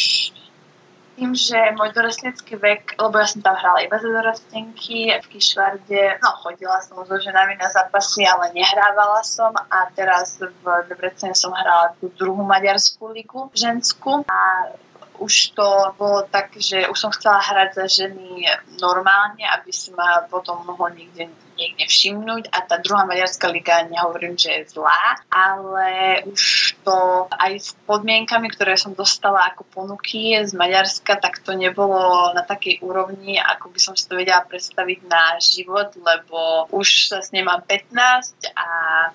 tým, 1.17 1.33
že 1.33 1.57
môj 1.75 1.97
dorostnecký 1.97 2.61
vek, 2.61 3.01
lebo 3.01 3.17
ja 3.17 3.27
som 3.27 3.41
tam 3.41 3.57
hrala 3.57 3.81
iba 3.81 3.97
za 3.97 4.07
dorostenky 4.07 5.09
v 5.17 5.27
Kišvarde, 5.33 6.21
no 6.21 6.29
chodila 6.45 6.79
som 6.85 7.01
so 7.03 7.17
ženami 7.17 7.57
na 7.57 7.73
zápasy, 7.73 8.29
ale 8.29 8.53
nehrávala 8.53 9.25
som 9.25 9.57
a 9.57 9.89
teraz 9.97 10.37
v 10.39 10.65
Debrecene 10.93 11.33
som 11.33 11.57
hrala 11.57 11.97
tú 11.97 12.13
druhú 12.13 12.45
maďarskú 12.45 13.17
ligu 13.17 13.49
ženskú 13.57 14.29
a 14.29 14.71
už 15.17 15.57
to 15.57 15.97
bolo 15.97 16.29
tak, 16.29 16.53
že 16.61 16.85
už 16.93 16.97
som 17.01 17.09
chcela 17.09 17.41
hrať 17.41 17.73
za 17.73 17.87
ženy 17.89 18.45
normálne, 18.77 19.41
aby 19.49 19.73
si 19.73 19.89
ma 19.97 20.29
potom 20.29 20.61
mohol 20.69 20.93
niekde 20.93 21.33
niekde 21.57 21.89
všimnúť 21.89 22.53
a 22.53 22.59
tá 22.69 22.77
druhá 22.79 23.09
maďarská 23.09 23.49
liga, 23.49 23.89
nehovorím, 23.89 24.37
že 24.37 24.53
je 24.53 24.77
zlá, 24.77 25.17
ale 25.33 26.21
už 26.29 26.66
to 26.87 27.27
aj 27.35 27.53
s 27.59 27.75
podmienkami, 27.83 28.47
ktoré 28.55 28.79
som 28.79 28.95
dostala 28.95 29.51
ako 29.51 29.67
ponuky 29.75 30.39
z 30.39 30.55
Maďarska, 30.55 31.19
tak 31.19 31.43
to 31.43 31.59
nebolo 31.59 32.31
na 32.31 32.47
takej 32.47 32.79
úrovni, 32.87 33.43
ako 33.43 33.75
by 33.75 33.79
som 33.83 33.99
si 33.99 34.07
to 34.07 34.15
vedela 34.15 34.47
predstaviť 34.47 34.99
na 35.11 35.43
život, 35.43 35.91
lebo 35.99 36.71
už 36.71 37.11
sa 37.11 37.19
s 37.19 37.35
nemám 37.35 37.67
15 37.67 38.55
a 38.55 38.69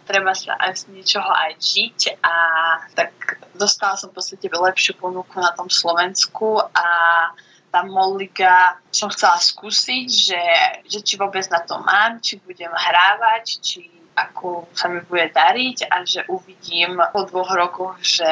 treba 0.04 0.36
sa 0.36 0.60
aj 0.60 0.84
z 0.84 0.84
niečoho 0.92 1.32
aj 1.32 1.52
žiť 1.64 2.20
a 2.20 2.36
tak 2.92 3.40
dostala 3.56 3.96
som 3.96 4.12
v 4.12 4.20
podstate 4.20 4.52
lepšiu 4.52 5.00
ponuku 5.00 5.40
na 5.40 5.56
tom 5.56 5.72
Slovensku 5.72 6.60
a 6.60 6.88
tá 7.72 7.88
Molliga 7.88 8.84
som 8.92 9.08
chcela 9.08 9.40
skúsiť, 9.40 10.08
že, 10.12 10.44
že 10.92 11.00
či 11.00 11.16
vôbec 11.16 11.48
na 11.48 11.64
to 11.64 11.80
mám, 11.80 12.20
či 12.20 12.36
budem 12.44 12.68
hrávať, 12.68 13.64
či 13.64 14.01
ako 14.30 14.70
sa 14.76 14.92
mi 14.92 15.02
bude 15.06 15.30
dariť 15.34 15.90
a 15.90 16.06
že 16.06 16.28
uvidím 16.30 17.00
po 17.12 17.26
dvoch 17.26 17.52
rokoch, 17.54 17.98
že 18.02 18.28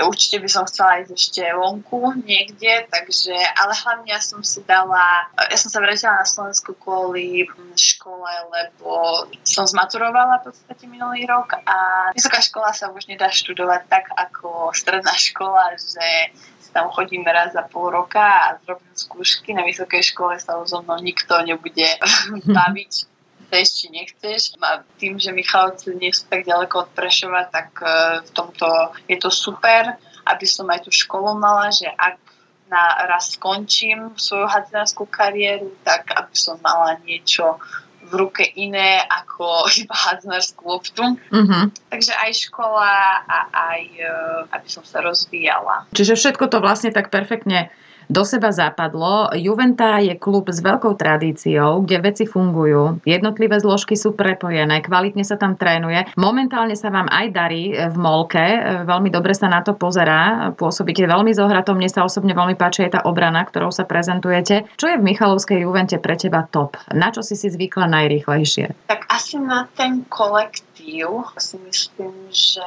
určite 0.00 0.40
by 0.40 0.48
som 0.48 0.64
chcela 0.64 1.04
ísť 1.04 1.12
ešte 1.12 1.42
vonku 1.52 2.16
niekde, 2.24 2.88
takže, 2.88 3.34
ale 3.34 3.72
hlavne 3.74 4.08
ja 4.08 4.20
som 4.20 4.40
si 4.40 4.64
dala, 4.64 5.28
ja 5.36 5.56
som 5.58 5.68
sa 5.68 5.82
vrátila 5.84 6.20
na 6.20 6.26
Slovensku 6.28 6.76
kvôli 6.76 7.44
škole, 7.74 8.30
lebo 8.52 9.24
som 9.44 9.68
zmaturovala 9.68 10.40
v 10.40 10.50
podstate 10.50 10.84
minulý 10.86 11.26
rok 11.26 11.58
a 11.64 12.10
vysoká 12.14 12.40
škola 12.40 12.70
sa 12.72 12.88
už 12.90 13.10
nedá 13.10 13.28
študovať 13.28 13.82
tak 13.90 14.04
ako 14.14 14.70
stredná 14.72 15.12
škola, 15.14 15.74
že 15.76 16.32
tam 16.74 16.90
chodím 16.90 17.22
raz 17.22 17.54
za 17.54 17.62
pol 17.62 17.94
roka 17.94 18.18
a 18.20 18.58
zrobím 18.66 18.90
skúšky. 18.98 19.54
Na 19.54 19.62
vysokej 19.62 20.02
škole 20.02 20.34
sa 20.42 20.58
so 20.66 20.82
mnou 20.82 20.98
nikto 20.98 21.38
nebude 21.46 21.86
baviť 22.58 23.13
chceš, 23.54 23.68
či 23.78 23.86
nechceš. 23.94 24.42
A 24.58 24.82
tým, 24.98 25.22
že 25.22 25.30
Michalovci 25.30 25.94
nie 25.94 26.10
sú 26.10 26.26
tak 26.26 26.42
ďaleko 26.42 26.74
od 26.82 26.90
Prešova, 26.90 27.46
tak 27.46 27.78
e, 27.78 28.26
v 28.26 28.30
tomto 28.34 28.66
je 29.06 29.14
to 29.22 29.30
super, 29.30 29.94
aby 30.26 30.46
som 30.48 30.66
aj 30.66 30.82
tú 30.82 30.90
školu 30.90 31.38
mala, 31.38 31.70
že 31.70 31.86
ak 31.86 32.18
na 32.66 33.06
raz 33.06 33.38
skončím 33.38 34.18
svoju 34.18 34.50
hadzanárskú 34.50 35.06
kariéru, 35.06 35.70
tak 35.86 36.10
aby 36.10 36.34
som 36.34 36.58
mala 36.58 36.98
niečo 37.06 37.62
v 38.04 38.12
ruke 38.18 38.42
iné 38.58 38.98
ako 39.06 39.64
iba 39.86 39.94
hadzanárskú 39.94 40.66
loptu. 40.66 41.14
Uh-huh. 41.14 41.70
Takže 41.94 42.12
aj 42.18 42.50
škola 42.50 43.22
a 43.22 43.38
aj 43.54 43.82
e, 44.02 44.10
aby 44.50 44.68
som 44.68 44.82
sa 44.82 44.98
rozvíjala. 44.98 45.86
Čiže 45.94 46.18
všetko 46.18 46.50
to 46.50 46.58
vlastne 46.58 46.90
tak 46.90 47.14
perfektne 47.14 47.70
do 48.08 48.22
seba 48.24 48.50
zapadlo. 48.52 49.32
Juventa 49.36 49.98
je 50.00 50.14
klub 50.18 50.48
s 50.48 50.60
veľkou 50.60 50.94
tradíciou, 50.96 51.84
kde 51.84 51.96
veci 52.00 52.24
fungujú, 52.24 53.04
jednotlivé 53.04 53.56
zložky 53.60 53.96
sú 53.96 54.12
prepojené, 54.12 54.84
kvalitne 54.84 55.24
sa 55.26 55.36
tam 55.40 55.56
trénuje. 55.56 56.14
Momentálne 56.18 56.76
sa 56.76 56.90
vám 56.90 57.08
aj 57.10 57.26
darí 57.32 57.74
v 57.74 57.96
Molke, 57.96 58.46
veľmi 58.84 59.08
dobre 59.08 59.32
sa 59.34 59.48
na 59.50 59.64
to 59.64 59.74
pozerá, 59.74 60.52
pôsobíte 60.54 61.04
veľmi 61.04 61.34
zohratom, 61.34 61.76
mne 61.76 61.90
sa 61.90 62.06
osobne 62.06 62.32
veľmi 62.32 62.54
páči 62.54 62.86
aj 62.86 62.92
tá 62.96 63.00
obrana, 63.04 63.42
ktorou 63.44 63.72
sa 63.72 63.88
prezentujete. 63.88 64.68
Čo 64.78 64.92
je 64.92 65.00
v 65.00 65.06
Michalovskej 65.06 65.64
Juvente 65.64 65.96
pre 65.98 66.16
teba 66.16 66.46
top? 66.46 66.78
Na 66.92 67.10
čo 67.10 67.20
si 67.20 67.34
si 67.34 67.50
zvykla 67.50 67.90
najrýchlejšie? 67.90 68.88
Tak 68.88 69.10
asi 69.10 69.40
na 69.40 69.66
ten 69.74 70.06
kolektív. 70.06 71.32
Si 71.40 71.56
myslím, 71.64 72.28
že 72.28 72.66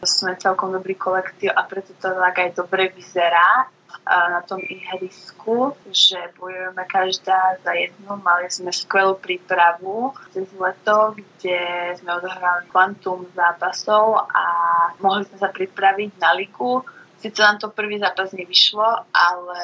sme 0.00 0.34
celkom 0.40 0.72
dobrý 0.72 0.96
kolektív 0.96 1.52
a 1.52 1.66
preto 1.68 1.92
to 2.00 2.08
tak 2.16 2.36
aj 2.40 2.50
dobre 2.56 2.88
vyzerá 2.96 3.68
na 4.08 4.40
tom 4.40 4.60
ihrisku, 4.64 5.76
že 5.92 6.16
bojujeme 6.40 6.84
každá 6.88 7.60
za 7.60 7.72
jednu. 7.76 8.16
Mali 8.24 8.48
sme 8.48 8.72
skvelú 8.72 9.20
prípravu 9.20 10.16
cez 10.32 10.48
leto, 10.56 11.12
kde 11.12 11.60
sme 12.00 12.16
odohrali 12.16 12.64
kvantum 12.72 13.28
zápasov 13.36 14.24
a 14.32 14.44
mohli 15.04 15.28
sme 15.28 15.36
sa 15.36 15.52
pripraviť 15.52 16.10
na 16.16 16.32
ligu 16.32 16.80
Sice 17.18 17.42
nám 17.42 17.58
to 17.58 17.74
prvý 17.74 17.98
zápas 17.98 18.30
nevyšlo, 18.30 19.10
ale 19.10 19.60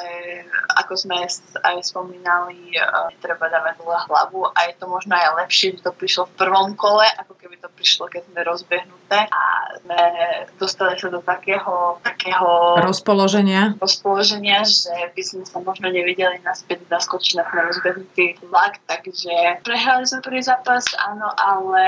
ako 0.75 0.93
sme 0.99 1.23
aj 1.63 1.75
spomínali, 1.87 2.75
e, 2.75 2.83
treba 3.23 3.47
dávať 3.47 3.79
dole 3.79 3.95
hlavu 3.95 4.41
a 4.51 4.59
je 4.67 4.73
to 4.75 4.91
možno 4.91 5.15
aj 5.15 5.39
lepšie, 5.39 5.79
že 5.79 5.87
to 5.87 5.95
prišlo 5.95 6.27
v 6.27 6.35
prvom 6.35 6.75
kole, 6.75 7.07
ako 7.15 7.31
keby 7.39 7.55
to 7.55 7.71
prišlo, 7.71 8.11
keď 8.11 8.27
sme 8.27 8.39
rozbehnuté 8.43 9.19
a 9.31 9.43
sme 9.79 9.99
dostali 10.59 10.99
sa 10.99 11.07
do 11.07 11.23
takého, 11.23 11.95
takého 12.03 12.75
rozpoloženia. 12.83 13.79
rozpoloženia, 13.79 14.67
že 14.67 15.15
by 15.15 15.21
sme 15.23 15.43
sa 15.47 15.63
možno 15.63 15.87
nevedeli 15.87 16.43
naspäť 16.43 16.83
zaskočiť 16.91 17.39
na 17.39 17.43
ten 17.47 17.59
rozbehnutý 17.71 18.25
vlak, 18.51 18.83
takže 18.83 19.63
prehrali 19.63 20.03
sme 20.03 20.19
prvý 20.19 20.43
zápas, 20.43 20.83
áno, 20.99 21.31
ale 21.39 21.85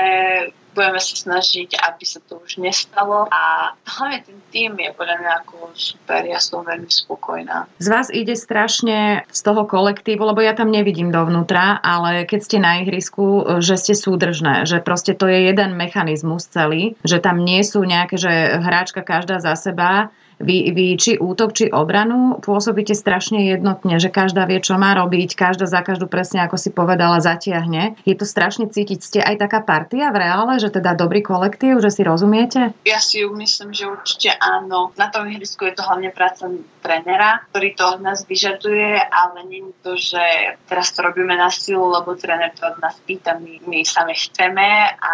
budeme 0.78 1.02
sa 1.02 1.14
snažiť, 1.18 1.74
aby 1.74 2.04
sa 2.06 2.22
to 2.22 2.38
už 2.38 2.62
nestalo 2.62 3.26
a 3.26 3.74
hlavne 3.82 4.22
ten 4.22 4.38
tým 4.54 4.78
je 4.78 4.94
podľa 4.94 5.16
mňa 5.18 5.32
ako 5.42 5.74
super, 5.74 6.22
ja 6.22 6.38
som 6.38 6.62
veľmi 6.62 6.86
spokojná. 6.86 7.66
Z 7.82 7.88
vás 7.90 8.06
ide 8.14 8.38
strašne 8.38 9.26
z 9.26 9.40
toho 9.42 9.66
kolektívu, 9.66 10.22
lebo 10.22 10.38
ja 10.38 10.54
tam 10.54 10.70
nevidím 10.70 11.10
dovnútra, 11.10 11.82
ale 11.82 12.22
keď 12.30 12.40
ste 12.46 12.58
na 12.62 12.86
ihrisku, 12.86 13.58
že 13.58 13.74
ste 13.74 13.98
súdržné, 13.98 14.70
že 14.70 14.78
proste 14.78 15.18
to 15.18 15.26
je 15.26 15.50
jeden 15.50 15.74
mechanizmus 15.74 16.46
celý, 16.46 16.94
že 17.02 17.18
tam 17.18 17.42
nie 17.42 17.66
sú 17.66 17.82
nejaké, 17.82 18.14
že 18.14 18.30
hráčka 18.62 19.02
každá 19.02 19.42
za 19.42 19.58
seba, 19.58 20.14
vy, 20.38 20.70
vy 20.70 20.94
či 20.94 21.12
útok, 21.18 21.50
či 21.54 21.66
obranu 21.70 22.38
pôsobíte 22.38 22.94
strašne 22.94 23.50
jednotne, 23.50 23.98
že 23.98 24.08
každá 24.08 24.46
vie, 24.46 24.62
čo 24.62 24.78
má 24.78 24.94
robiť, 24.94 25.34
každá 25.34 25.66
za 25.66 25.82
každú 25.82 26.06
presne, 26.06 26.46
ako 26.46 26.56
si 26.56 26.70
povedala, 26.70 27.18
zatiahne. 27.18 27.98
Je 28.06 28.14
to 28.14 28.22
strašne 28.22 28.70
cítiť. 28.70 28.98
Ste 29.02 29.20
aj 29.22 29.36
taká 29.42 29.60
partia 29.66 30.14
v 30.14 30.22
reále, 30.22 30.62
že 30.62 30.70
teda 30.70 30.94
dobrý 30.94 31.20
kolektív, 31.26 31.82
že 31.82 31.90
si 31.90 32.06
rozumiete? 32.06 32.72
Ja 32.86 33.02
si 33.02 33.26
myslím, 33.26 33.74
že 33.74 33.90
určite 33.90 34.30
áno. 34.38 34.94
Na 34.94 35.10
tom 35.10 35.26
ihrisku 35.26 35.66
je 35.66 35.74
to 35.74 35.82
hlavne 35.82 36.14
práca 36.14 36.46
trénera, 36.80 37.42
ktorý 37.50 37.68
to 37.74 37.84
od 37.98 38.00
nás 38.00 38.22
vyžaduje, 38.24 38.94
ale 39.02 39.38
nie 39.50 39.62
je 39.66 39.74
to, 39.82 39.92
že 39.98 40.24
teraz 40.70 40.94
to 40.94 41.02
robíme 41.02 41.34
na 41.34 41.50
silu, 41.50 41.90
lebo 41.90 42.14
tréner 42.14 42.54
to 42.54 42.64
od 42.64 42.78
nás 42.78 42.94
pýta, 43.02 43.34
my, 43.36 43.58
my 43.66 43.82
same 43.82 44.14
chceme 44.14 44.94
a 44.94 45.12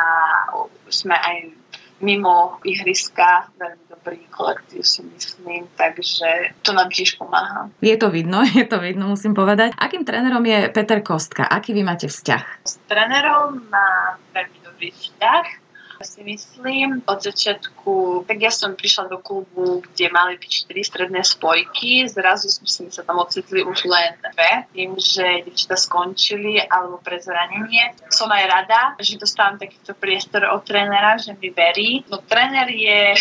sme 0.92 1.16
aj 1.16 1.36
mimo 2.04 2.60
ihriska 2.66 3.48
veľmi 3.56 3.83
kolektív 4.30 4.84
si 4.86 5.02
myslím, 5.02 5.66
takže 5.76 6.52
to 6.62 6.76
nám 6.76 6.92
tiež 6.92 7.16
pomáha. 7.16 7.72
Je 7.80 7.96
to 7.96 8.12
vidno, 8.12 8.44
je 8.58 8.64
to 8.68 8.78
vidno, 8.80 9.08
musím 9.08 9.32
povedať. 9.32 9.72
Akým 9.80 10.04
trénerom 10.04 10.44
je 10.44 10.68
Peter 10.68 11.00
Kostka? 11.00 11.48
Aký 11.48 11.72
vy 11.72 11.82
máte 11.82 12.06
vzťah? 12.06 12.44
S 12.68 12.76
trénerom 12.84 13.64
má 13.72 14.20
veľmi 14.36 14.58
dobrý 14.64 14.88
vzťah 14.92 15.63
si 16.02 16.26
myslím. 16.26 17.06
Od 17.06 17.20
začiatku, 17.22 18.24
tak 18.26 18.42
ja 18.42 18.50
som 18.50 18.74
prišla 18.74 19.06
do 19.06 19.22
klubu, 19.22 19.84
kde 19.84 20.10
mali 20.10 20.34
byť 20.40 20.50
4 20.66 20.90
stredné 20.90 21.20
spojky, 21.22 22.08
zrazu 22.10 22.50
sme 22.50 22.90
sa 22.90 23.06
tam 23.06 23.22
ocitli 23.22 23.62
už 23.62 23.86
len 23.86 24.18
dve, 24.18 24.66
tým, 24.74 24.98
že 24.98 25.46
dievčatá 25.46 25.78
skončili 25.78 26.58
alebo 26.58 26.98
pre 26.98 27.22
zranenie. 27.22 27.94
Som 28.10 28.32
aj 28.34 28.44
rada, 28.50 28.80
že 28.98 29.20
dostávam 29.20 29.60
takýto 29.60 29.94
priestor 29.94 30.50
od 30.50 30.66
trénera, 30.66 31.20
že 31.20 31.38
mi 31.38 31.54
verí. 31.54 32.02
No 32.10 32.18
tréner 32.24 32.66
je, 32.72 33.14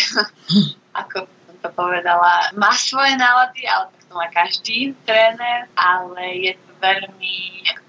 ako 1.04 1.30
to 1.64 1.72
povedala, 1.72 2.52
má 2.60 2.76
svoje 2.76 3.16
nálady, 3.16 3.64
ale 3.64 3.88
tak 3.88 4.03
má 4.14 4.30
každý 4.30 4.94
tréner, 5.04 5.66
ale 5.74 6.22
je 6.38 6.52
to 6.54 6.70
veľmi 6.78 7.36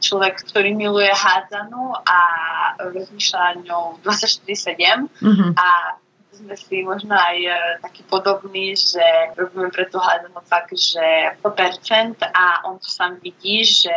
človek, 0.02 0.42
ktorý 0.46 0.74
miluje 0.74 1.10
hádzanú 1.14 1.94
a 2.06 2.20
rozmýšľa 2.82 3.66
ňou 3.66 4.02
24-7 4.02 5.10
mm-hmm. 5.22 5.52
a 5.56 6.00
sme 6.46 6.56
si 6.56 6.86
možno 6.86 7.18
aj 7.18 7.38
e, 7.42 7.50
taký 7.82 8.06
podobný, 8.06 8.78
že 8.78 9.02
robíme 9.34 9.74
pre 9.74 9.90
tú 9.90 9.98
hľadanú 9.98 10.38
fakt, 10.46 10.78
že 10.78 11.34
100% 11.42 12.22
a 12.22 12.70
on 12.70 12.78
to 12.78 12.86
sám 12.86 13.18
vidí, 13.26 13.66
že 13.66 13.92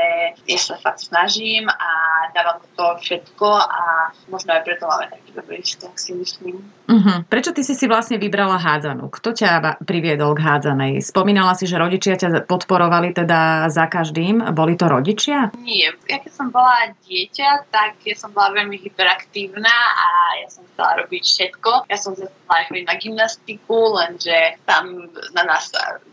ja 0.48 0.58
sa 0.58 0.80
fakt 0.80 1.04
snažím 1.04 1.68
a 1.68 1.90
dávam 2.32 2.64
to 2.72 2.86
všetko 3.04 3.48
a 3.60 4.08
možno 4.32 4.56
aj 4.56 4.64
preto 4.64 4.88
máme 4.88 5.12
taký 5.12 5.30
dobrý 5.36 5.60
vzťah, 5.60 5.94
si 6.00 6.12
myslím. 6.16 6.56
Uh-huh. 6.88 7.20
Prečo 7.28 7.52
ty 7.52 7.60
si 7.60 7.76
si 7.76 7.84
vlastne 7.84 8.16
vybrala 8.16 8.56
hádzanú? 8.56 9.12
Kto 9.12 9.36
ťa 9.36 9.84
priviedol 9.84 10.32
k 10.32 10.40
hádzanej? 10.40 11.04
Spomínala 11.04 11.52
si, 11.52 11.68
že 11.68 11.76
rodičia 11.76 12.16
ťa 12.16 12.48
podporovali 12.48 13.12
teda 13.12 13.68
za 13.68 13.84
každým. 13.92 14.40
Boli 14.56 14.72
to 14.80 14.88
rodičia? 14.88 15.52
Nie. 15.60 15.92
Ja 16.08 16.16
keď 16.16 16.32
som 16.32 16.48
bola 16.48 16.96
dieťa, 17.04 17.68
tak 17.68 18.00
ja 18.08 18.16
som 18.16 18.32
bola 18.32 18.56
veľmi 18.56 18.80
hyperaktívna 18.80 19.76
a 20.00 20.08
ja 20.40 20.48
som 20.48 20.64
chcela 20.72 21.04
robiť 21.04 21.22
všetko. 21.22 21.70
Ja 21.92 21.98
som 22.00 22.16
chcela 22.16 22.37
chodiť 22.48 22.84
na 22.88 22.96
gymnastiku, 22.96 23.98
lenže 24.00 24.56
tam 24.64 25.12
na 25.36 25.42
nás 25.44 25.68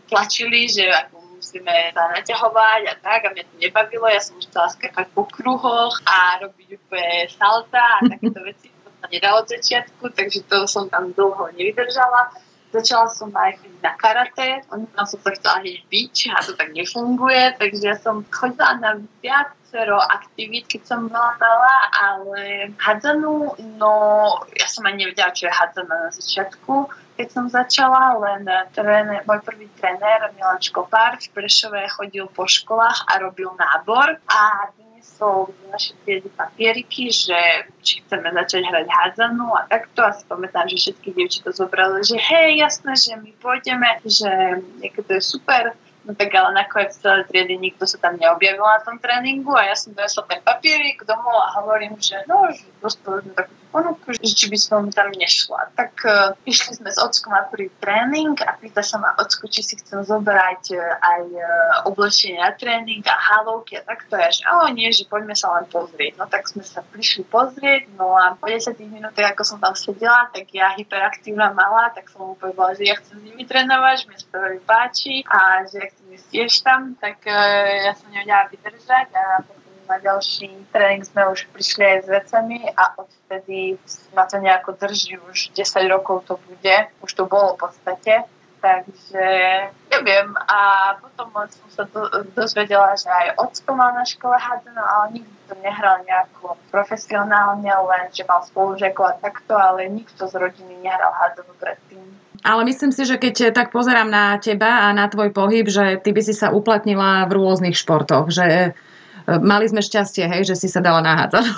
tlačili, 0.08 0.68
že 0.68 0.88
ako 0.88 1.36
musíme 1.36 1.92
sa 1.92 2.12
naťahovať 2.12 2.82
a 2.90 2.94
tak 3.00 3.20
a 3.26 3.32
mňa 3.32 3.44
to 3.44 3.54
nebavilo. 3.60 4.06
Ja 4.08 4.20
som 4.20 4.36
chcela 4.40 4.68
skakať 4.72 5.06
po 5.16 5.24
kruhoch 5.28 5.96
a 6.04 6.40
robiť 6.44 6.68
úplne 6.76 7.28
salta 7.32 8.00
a 8.00 8.04
takéto 8.04 8.40
veci 8.44 8.68
sa 9.06 9.06
nedalo 9.12 9.44
od 9.44 9.48
začiatku, 9.52 10.04
takže 10.10 10.48
to 10.48 10.66
som 10.66 10.88
tam 10.88 11.12
dlho 11.12 11.52
nevydržala. 11.54 12.32
Začala 12.76 13.08
som 13.08 13.32
aj 13.32 13.56
na 13.80 13.96
karate, 13.96 14.60
tam 14.68 14.84
som 15.08 15.18
sa 15.20 15.30
chcela 15.32 15.64
hneď 15.64 15.80
byť 15.88 16.16
a 16.36 16.38
to 16.44 16.52
tak 16.52 16.76
nefunguje, 16.76 17.56
takže 17.56 17.84
ja 17.88 17.96
som 17.96 18.20
chodila 18.28 18.76
na 18.76 19.00
viacero 19.24 19.96
aktivít, 19.96 20.68
keď 20.68 20.82
som 20.84 21.08
bola 21.08 21.32
malá, 21.40 21.76
ale 21.96 22.68
hadzanú, 22.76 23.56
no 23.80 23.92
ja 24.52 24.68
som 24.68 24.84
ani 24.84 25.08
nevedela, 25.08 25.32
čo 25.32 25.48
je 25.48 25.56
hadzana 25.56 25.96
na 26.04 26.10
začiatku, 26.12 26.92
keď 27.16 27.28
som 27.32 27.48
začala, 27.48 28.20
len 28.20 28.44
tréner, 28.76 29.24
môj 29.24 29.40
prvý 29.40 29.72
tréner 29.80 30.28
Milan 30.36 30.60
Škopár 30.60 31.16
v 31.16 31.32
Prešove 31.32 31.88
chodil 31.88 32.28
po 32.28 32.44
školách 32.44 33.08
a 33.08 33.24
robil 33.24 33.48
nábor 33.56 34.20
a 34.28 34.68
doniesol 35.16 35.54
naše 35.72 35.94
triedy 36.04 36.28
papieriky, 36.36 37.10
že 37.12 37.38
či 37.82 38.02
chceme 38.04 38.32
začať 38.32 38.62
hrať 38.68 38.86
hádzanú 38.86 39.48
a 39.54 39.62
takto. 39.68 40.04
A 40.04 40.12
si 40.12 40.24
pamätám, 40.26 40.68
že 40.68 40.76
všetky 40.76 41.14
dievčatá 41.14 41.50
zobrali, 41.52 42.04
že 42.04 42.16
hej, 42.18 42.60
jasné, 42.60 42.92
že 42.96 43.12
my 43.16 43.32
pôjdeme, 43.40 43.88
že 44.04 44.60
to 44.96 45.12
je 45.14 45.22
super. 45.22 45.74
No 46.06 46.14
tak 46.14 46.30
ale 46.38 46.54
nakoniec 46.54 46.94
celé 46.94 47.26
triedy 47.26 47.58
nikto 47.58 47.82
sa 47.82 47.98
tam 47.98 48.14
neobjavil 48.14 48.62
na 48.62 48.78
tom 48.86 49.02
tréningu 49.02 49.50
a 49.58 49.66
ja 49.66 49.74
som 49.74 49.90
donesla 49.90 50.22
ten 50.30 50.38
papierik 50.38 51.02
domov 51.02 51.34
a 51.34 51.58
hovorím, 51.58 51.98
že 51.98 52.22
no, 52.30 52.46
že 52.54 52.62
dostali 52.78 53.26
takú 53.34 53.50
ponuku, 53.76 54.16
že 54.16 54.32
či 54.32 54.46
by 54.48 54.58
som 54.58 54.88
tam 54.88 55.12
nešla. 55.12 55.76
Tak 55.76 55.92
uh, 56.06 56.32
išli 56.48 56.80
sme 56.80 56.88
s 56.88 56.96
ockom 56.96 57.36
na 57.36 57.44
prvý 57.44 57.68
tréning 57.82 58.32
a 58.40 58.56
pýta 58.56 58.80
sa 58.80 58.96
ma 58.96 59.12
ocko, 59.20 59.50
či 59.52 59.60
si 59.60 59.74
chcem 59.76 60.00
zobrať 60.00 60.62
uh, 60.72 60.80
aj 60.96 61.22
uh, 61.34 61.44
oblečenie 61.90 62.40
na 62.40 62.56
tréning 62.56 63.04
a 63.04 63.16
halovky 63.18 63.76
a 63.76 63.84
takto. 63.84 64.16
Ja, 64.16 64.32
že 64.32 64.48
o 64.48 64.70
nie, 64.72 64.88
že 64.94 65.04
poďme 65.04 65.36
sa 65.36 65.52
len 65.60 65.68
pozrieť. 65.68 66.16
No 66.16 66.24
tak 66.24 66.48
sme 66.48 66.64
sa 66.64 66.80
prišli 66.80 67.28
pozrieť, 67.28 67.92
no 68.00 68.16
a 68.16 68.32
po 68.38 68.48
10 68.48 68.72
minútach, 68.88 69.36
ako 69.36 69.42
som 69.44 69.58
tam 69.60 69.76
sedela, 69.76 70.32
tak 70.32 70.48
ja 70.56 70.72
hyperaktívna 70.72 71.52
malá, 71.52 71.92
tak 71.92 72.08
som 72.08 72.32
mu 72.32 72.34
povedala, 72.38 72.72
že 72.72 72.88
ja 72.88 72.96
chcem 72.96 73.20
s 73.20 73.24
nimi 73.28 73.44
trénovať, 73.44 73.94
že 74.00 74.06
mi 74.08 74.16
sa 74.16 74.26
to 74.32 74.38
páči 74.64 75.20
a 75.28 75.66
že 75.68 75.84
ja 75.84 75.88
tiež 76.30 76.64
tam, 76.64 76.94
tak 77.00 77.22
uh, 77.26 77.32
ja 77.86 77.92
som 77.94 78.08
nevedela 78.12 78.48
vydržať 78.50 79.08
a 79.14 79.24
potom 79.44 79.66
na 79.86 79.98
ďalší 80.02 80.50
tréning 80.74 81.06
sme 81.06 81.30
už 81.30 81.46
prišli 81.54 81.84
aj 81.86 81.98
s 82.04 82.08
vecami 82.10 82.58
a 82.74 82.98
odtedy 82.98 83.78
ma 84.12 84.26
to 84.26 84.42
nejako 84.42 84.74
drží, 84.74 85.18
už 85.30 85.54
10 85.54 85.86
rokov 85.86 86.26
to 86.26 86.34
bude, 86.50 86.76
už 87.00 87.10
to 87.14 87.24
bolo 87.26 87.54
v 87.54 87.70
podstate. 87.70 88.26
Takže 88.56 89.26
neviem. 89.92 90.34
A 90.48 90.58
potom 90.98 91.30
som 91.30 91.68
sa 91.70 91.84
do, 91.86 92.08
dozvedela, 92.34 92.98
že 92.98 93.06
aj 93.06 93.38
ocko 93.38 93.78
mal 93.78 93.94
na 93.94 94.02
škole 94.02 94.34
hádzanú, 94.34 94.82
ale 94.82 95.20
nikdy 95.20 95.34
to 95.46 95.54
nehral 95.62 96.02
nejako 96.02 96.58
profesionálne, 96.74 97.68
len 97.70 98.10
že 98.10 98.26
mal 98.26 98.42
spolužiakov 98.42 99.04
a 99.06 99.14
takto, 99.22 99.54
ale 99.54 99.86
nikto 99.86 100.26
z 100.26 100.34
rodiny 100.34 100.82
nehral 100.82 101.14
hádzanú 101.14 101.52
predtým. 101.62 102.02
Ale 102.46 102.62
myslím 102.62 102.94
si, 102.94 103.02
že 103.02 103.18
keď 103.18 103.50
tak 103.50 103.74
pozerám 103.74 104.06
na 104.06 104.38
teba 104.38 104.86
a 104.86 104.94
na 104.94 105.10
tvoj 105.10 105.34
pohyb, 105.34 105.66
že 105.66 105.98
ty 105.98 106.14
by 106.14 106.22
si 106.22 106.30
sa 106.30 106.54
uplatnila 106.54 107.26
v 107.26 107.42
rôznych 107.42 107.74
športoch, 107.74 108.30
že 108.30 108.70
e, 108.70 108.70
mali 109.42 109.66
sme 109.66 109.82
šťastie, 109.82 110.30
hej, 110.30 110.46
že 110.46 110.54
si 110.54 110.70
sa 110.70 110.78
dala 110.78 111.02
nahádzať. 111.02 111.42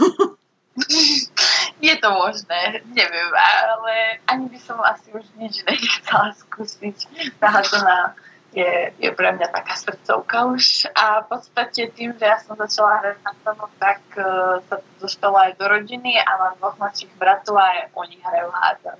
Je 1.79 1.95
to 2.01 2.09
možné, 2.11 2.83
neviem, 2.91 3.31
ale 3.37 4.19
ani 4.27 4.49
by 4.49 4.59
som 4.59 4.81
asi 4.81 5.13
už 5.15 5.27
nič 5.37 5.63
nechcela 5.69 6.33
skúsiť. 6.35 6.97
Nahádzaná 7.39 8.17
je, 8.59 8.75
je 8.99 9.11
pre 9.15 9.31
mňa 9.39 9.49
taká 9.55 9.79
srdcovka 9.79 10.51
už. 10.51 10.91
A 10.99 11.23
v 11.23 11.27
podstate 11.31 11.95
tým, 11.95 12.11
že 12.19 12.27
ja 12.27 12.43
som 12.43 12.59
začala 12.59 12.99
hrať 12.99 13.19
na 13.23 13.33
tomu, 13.47 13.65
tak 13.79 14.03
uh, 14.19 14.59
sa 14.67 14.83
to 14.83 14.89
dostalo 14.99 15.39
aj 15.39 15.55
do 15.55 15.65
rodiny 15.71 16.19
a 16.19 16.31
mám 16.43 16.55
dvoch 16.59 16.75
mladších 16.83 17.15
bratov 17.15 17.63
a 17.63 17.67
aj 17.71 17.79
oni 17.95 18.17
hrajú 18.19 18.49
hádzan. 18.51 18.99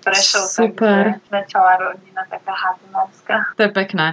Prešol, 0.00 0.44
Super. 0.48 1.20
takže 1.20 1.28
začala 1.28 1.72
rodina 1.76 2.24
taká 2.24 2.52
hádzanárska. 2.56 3.34
To 3.56 3.62
je 3.68 3.72
pekné. 3.72 4.06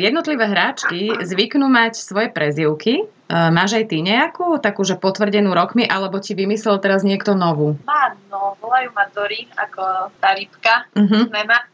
Jednotlivé 0.00 0.44
hráčky 0.48 1.12
zvyknú 1.20 1.68
mať 1.68 2.00
svoje 2.00 2.28
prezivky. 2.32 3.04
Máš 3.34 3.82
aj 3.82 3.90
ty 3.90 3.98
nejakú, 3.98 4.62
takú, 4.62 4.86
že 4.86 4.94
potvrdenú 4.94 5.50
rokmi, 5.50 5.82
alebo 5.82 6.22
ti 6.22 6.38
vymyslel 6.38 6.78
teraz 6.78 7.02
niekto 7.02 7.34
novú? 7.34 7.74
Mám, 7.82 8.14
no, 8.30 8.54
volajú 8.62 8.94
ma 8.94 9.10
Dory, 9.10 9.50
ako 9.58 10.14
tá 10.22 10.38
rybka, 10.38 10.86
uh-huh. 10.94 11.26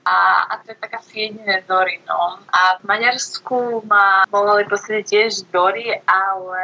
a, 0.08 0.16
a 0.48 0.52
to 0.64 0.72
je 0.72 0.76
taká 0.80 1.04
si 1.04 1.28
jediné 1.28 1.60
Dory, 1.68 2.00
no. 2.08 2.40
A 2.48 2.80
v 2.80 2.84
Maďarsku 2.88 3.84
ma 3.84 4.24
volali 4.32 4.64
posledne 4.64 5.04
tiež 5.04 5.52
Dory, 5.52 6.00
ale 6.08 6.62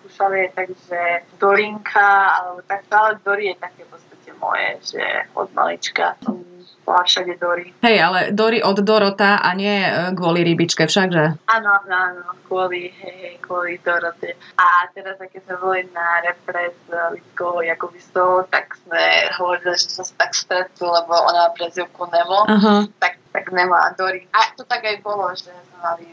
skúšali 0.00 0.48
je 0.48 0.50
tak, 0.56 0.68
že 0.88 1.00
Dorinka, 1.36 2.40
alebo 2.40 2.64
takto, 2.64 2.96
ale 2.96 3.20
Dory 3.20 3.52
je 3.52 3.56
také 3.60 3.84
podstate 3.92 4.19
moje, 4.40 4.96
že 4.96 5.04
od 5.36 5.52
malička 5.52 6.16
som 6.24 6.40
bola 6.90 7.06
všade 7.06 7.38
Dory. 7.38 7.70
Hej, 7.86 7.96
ale 8.02 8.20
Dory 8.34 8.58
od 8.66 8.82
Dorota 8.82 9.38
a 9.38 9.54
nie 9.54 9.70
e, 9.70 10.10
kvôli 10.10 10.42
rybičke 10.42 10.90
všakže? 10.90 11.46
Áno, 11.46 11.68
áno, 11.70 11.94
áno, 11.94 12.22
kvôli, 12.50 12.90
hej, 12.90 13.14
hej, 13.22 13.34
kvôli 13.46 13.78
Dorote. 13.84 14.34
A 14.58 14.90
teraz, 14.90 15.14
keď 15.22 15.40
sme 15.46 15.56
boli 15.62 15.80
na 15.94 16.24
repre 16.26 16.74
s 16.74 16.84
Lidkou 17.14 17.62
Jakubistou, 17.62 18.42
tak 18.50 18.74
sme 18.82 19.30
hovorili, 19.38 19.78
že 19.78 19.86
som 19.92 20.02
sa 20.02 20.14
tak 20.26 20.34
stretli, 20.34 20.82
lebo 20.82 21.14
ona 21.14 21.46
má 21.46 21.50
prezivku 21.54 22.10
Nemo, 22.10 22.42
uh-huh. 22.50 22.90
tak, 22.98 23.19
tak 23.30 23.54
Nemo 23.54 23.74
a 23.74 23.94
Dory. 23.94 24.26
A 24.34 24.50
to 24.58 24.66
tak 24.66 24.82
aj 24.84 24.98
bolo, 25.02 25.30
že 25.34 25.50
sme 25.50 25.76
mali 25.82 26.06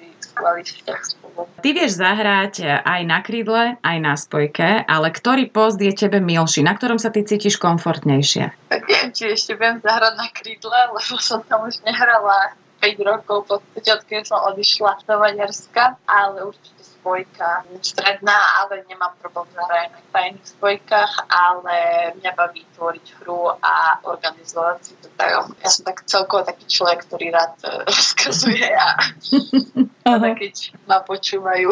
Ty 1.65 1.69
vieš 1.73 1.97
zahrať 1.97 2.86
aj 2.86 3.01
na 3.10 3.19
krídle, 3.25 3.82
aj 3.82 3.97
na 3.97 4.13
spojke, 4.13 4.86
ale 4.86 5.10
ktorý 5.10 5.49
post 5.49 5.82
je 5.82 5.89
tebe 5.89 6.21
milší? 6.21 6.62
Na 6.62 6.77
ktorom 6.77 7.01
sa 7.01 7.10
ty 7.10 7.25
cítiš 7.25 7.58
komfortnejšie? 7.58 8.69
Tak 8.69 8.82
neviem, 8.86 9.12
či 9.17 9.34
ešte 9.34 9.58
viem 9.58 9.82
zahrať 9.82 10.13
na 10.13 10.30
krídle, 10.30 10.77
lebo 10.93 11.17
som 11.17 11.41
tam 11.41 11.65
už 11.65 11.82
nehrala 11.82 12.53
5 12.77 13.10
rokov, 13.10 13.49
v 13.49 13.65
podstate 13.73 13.89
odkedy 13.97 14.23
som 14.30 14.45
odišla 14.53 15.01
do 15.10 15.15
Maďarska, 15.17 15.97
ale 16.06 16.53
určite 16.53 16.77
spojka 17.08 17.63
stredná, 17.80 18.36
ale 18.60 18.84
nemám 18.91 19.15
problém 19.24 19.48
zahrať 19.56 19.96
na 19.96 20.02
tajných 20.12 20.43
spojkách, 20.43 21.13
ale 21.32 21.76
mňa 22.20 22.32
baví 22.36 22.67
tvoriť 22.76 23.06
hru 23.24 23.48
a 23.63 24.04
organizovať 24.04 24.78
si 24.84 24.93
to 25.00 25.08
tak. 25.15 25.48
Ja 25.63 25.70
som 25.72 25.88
tak 25.88 26.04
celkovo 26.04 26.43
taký 26.43 26.67
človek, 26.67 27.08
ktorý 27.08 27.32
rád 27.32 27.56
e, 27.63 27.72
rozkazuje 27.88 28.67
a 28.76 29.00
teda 30.04 30.36
keď 30.36 30.56
ma 30.84 31.00
počúvajú. 31.00 31.72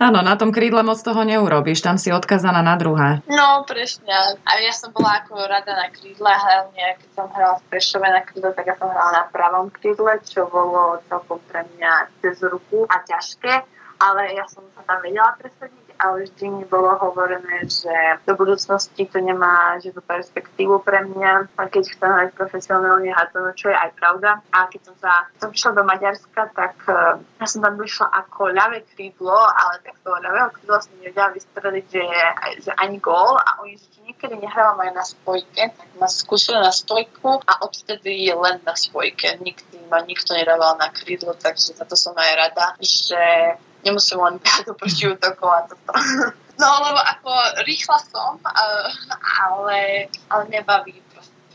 Áno, 0.00 0.18
na 0.24 0.34
tom 0.40 0.48
krídle 0.48 0.80
moc 0.80 0.96
toho 1.04 1.20
neurobíš, 1.28 1.84
tam 1.84 2.00
si 2.00 2.08
odkazaná 2.08 2.64
na 2.64 2.80
druhé. 2.80 3.20
No, 3.28 3.68
presne. 3.68 4.40
A 4.48 4.50
ja 4.64 4.72
som 4.72 4.96
bola 4.96 5.20
ako 5.20 5.44
rada 5.44 5.76
na 5.76 5.92
krídle, 5.92 6.28
hlavne 6.28 6.96
keď 7.04 7.10
som 7.12 7.28
hrala 7.36 7.60
v 7.60 7.68
Prešove 7.68 8.08
na 8.08 8.24
krídle, 8.24 8.56
tak 8.56 8.64
ja 8.64 8.80
som 8.80 8.88
hrala 8.88 9.12
na 9.12 9.24
pravom 9.28 9.68
krídle, 9.68 10.16
čo 10.24 10.48
bolo 10.48 11.04
celkom 11.12 11.36
pre 11.52 11.68
mňa 11.76 11.92
cez 12.24 12.40
ruku 12.40 12.88
a 12.88 12.96
ťažké 13.04 13.76
ale 13.98 14.34
ja 14.34 14.46
som 14.46 14.62
sa 14.74 14.82
tam 14.86 15.02
vedela 15.02 15.34
presadiť, 15.38 15.88
ale 15.98 16.30
vždy 16.30 16.46
mi 16.54 16.64
bolo 16.70 16.94
hovorené, 17.02 17.66
že 17.66 17.90
do 18.22 18.38
budúcnosti 18.38 19.02
to 19.10 19.18
nemá 19.18 19.76
žiadnu 19.82 19.98
perspektívu 20.06 20.78
pre 20.86 21.02
mňa, 21.02 21.58
a 21.58 21.62
keď 21.66 21.84
chcem 21.90 22.10
hrať 22.10 22.30
profesionálne 22.38 23.10
hádzanú, 23.10 23.50
čo 23.58 23.74
je 23.74 23.76
aj 23.76 23.90
pravda. 23.98 24.38
A 24.54 24.70
keď 24.70 24.80
som 24.86 24.94
sa 25.02 25.26
som 25.42 25.50
prišla 25.50 25.72
do 25.74 25.82
Maďarska, 25.82 26.42
tak 26.54 26.74
uh, 26.86 27.18
ja 27.42 27.46
som 27.50 27.60
tam 27.66 27.74
prišla 27.74 28.06
ako 28.14 28.54
ľavé 28.54 28.86
krídlo, 28.94 29.34
ale 29.34 29.82
tak 29.82 29.98
toho 30.06 30.22
ľavého 30.22 30.48
krídla 30.54 30.78
som 30.78 30.94
nevedela 31.02 31.34
vystreliť, 31.34 31.84
že, 31.90 32.04
že 32.62 32.72
ani 32.78 33.02
gól 33.02 33.34
a 33.34 33.58
oni 33.66 33.74
že 33.74 33.98
niekedy 34.06 34.38
nehrávam 34.38 34.78
aj 34.80 34.92
na 34.94 35.04
spojke, 35.04 35.62
tak 35.74 35.88
ma 35.98 36.06
skúsili 36.06 36.62
na 36.62 36.70
spojku 36.70 37.42
a 37.44 37.52
odtedy 37.66 38.30
len 38.30 38.62
na 38.62 38.74
spojke. 38.78 39.36
Nikdy 39.42 39.90
ma 39.90 40.00
nikto 40.06 40.32
nedával 40.32 40.78
na 40.78 40.88
krídlo, 40.94 41.34
takže 41.34 41.74
za 41.74 41.84
to 41.84 41.98
som 41.98 42.14
aj 42.14 42.32
rada, 42.38 42.66
že 42.80 43.18
nemusím 43.84 44.18
len 44.20 44.34
behať 44.42 44.74
oproti 44.74 45.08
útokov 45.08 45.48
a 45.48 45.60
toto. 45.66 45.92
No, 46.58 46.66
lebo 46.82 46.98
ako 46.98 47.30
rýchla 47.70 48.02
som, 48.10 48.34
ale, 49.46 50.10
ale 50.26 50.42
nebaví 50.50 50.98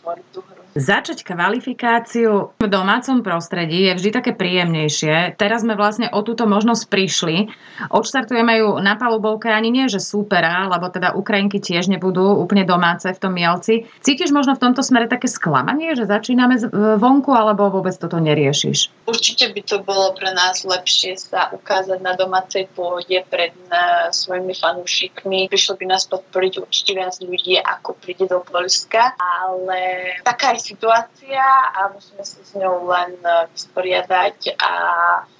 tvoriť 0.04 0.28
tú 0.36 0.44
hru. 0.44 0.60
Začať 0.74 1.22
kvalifikáciu 1.22 2.58
v 2.58 2.66
domácom 2.66 3.22
prostredí 3.22 3.88
je 3.88 3.94
vždy 3.94 4.10
také 4.10 4.32
príjemnejšie. 4.34 5.38
Teraz 5.38 5.62
sme 5.62 5.78
vlastne 5.78 6.10
o 6.10 6.26
túto 6.26 6.50
možnosť 6.50 6.90
prišli. 6.90 7.54
Odštartujeme 7.94 8.58
ju 8.58 8.82
na 8.82 8.98
palubovke 8.98 9.54
ani 9.54 9.70
nie, 9.70 9.86
že 9.86 10.02
súpera, 10.02 10.66
lebo 10.66 10.90
teda 10.90 11.14
Ukrajinky 11.14 11.62
tiež 11.62 11.94
nebudú 11.94 12.26
úplne 12.42 12.66
domáce 12.66 13.06
v 13.06 13.22
tom 13.22 13.38
Mielci. 13.38 13.86
Cítiš 14.02 14.34
možno 14.34 14.58
v 14.58 14.66
tomto 14.66 14.82
smere 14.82 15.06
také 15.06 15.30
sklamanie, 15.30 15.94
že 15.94 16.10
začíname 16.10 16.58
vonku, 16.98 17.30
alebo 17.30 17.70
vôbec 17.70 17.94
toto 17.94 18.18
neriešiš? 18.18 19.06
Určite 19.06 19.54
by 19.54 19.62
to 19.62 19.78
bolo 19.86 20.18
pre 20.18 20.34
nás 20.34 20.66
lepšie 20.66 21.22
sa 21.22 21.54
ukázať 21.54 22.02
na 22.02 22.18
domácej 22.18 22.66
pôde 22.74 23.22
pred 23.30 23.54
na, 23.70 24.10
svojimi 24.10 24.58
fanúšikmi. 24.58 25.46
Prišlo 25.54 25.78
by 25.78 25.86
nás 25.86 26.10
podporiť 26.10 26.66
určite 26.66 26.98
viac 26.98 27.14
ľudí, 27.22 27.62
ako 27.62 27.94
príde 28.02 28.26
do 28.26 28.42
Polska, 28.42 29.14
ale 29.22 29.93
taká 30.24 30.56
situácia 30.58 31.44
a 31.74 31.92
musíme 31.92 32.24
sa 32.24 32.40
s 32.42 32.52
ňou 32.56 32.88
len 32.90 33.18
e, 33.20 33.48
vysporiadať 33.52 34.56
a 34.60 34.72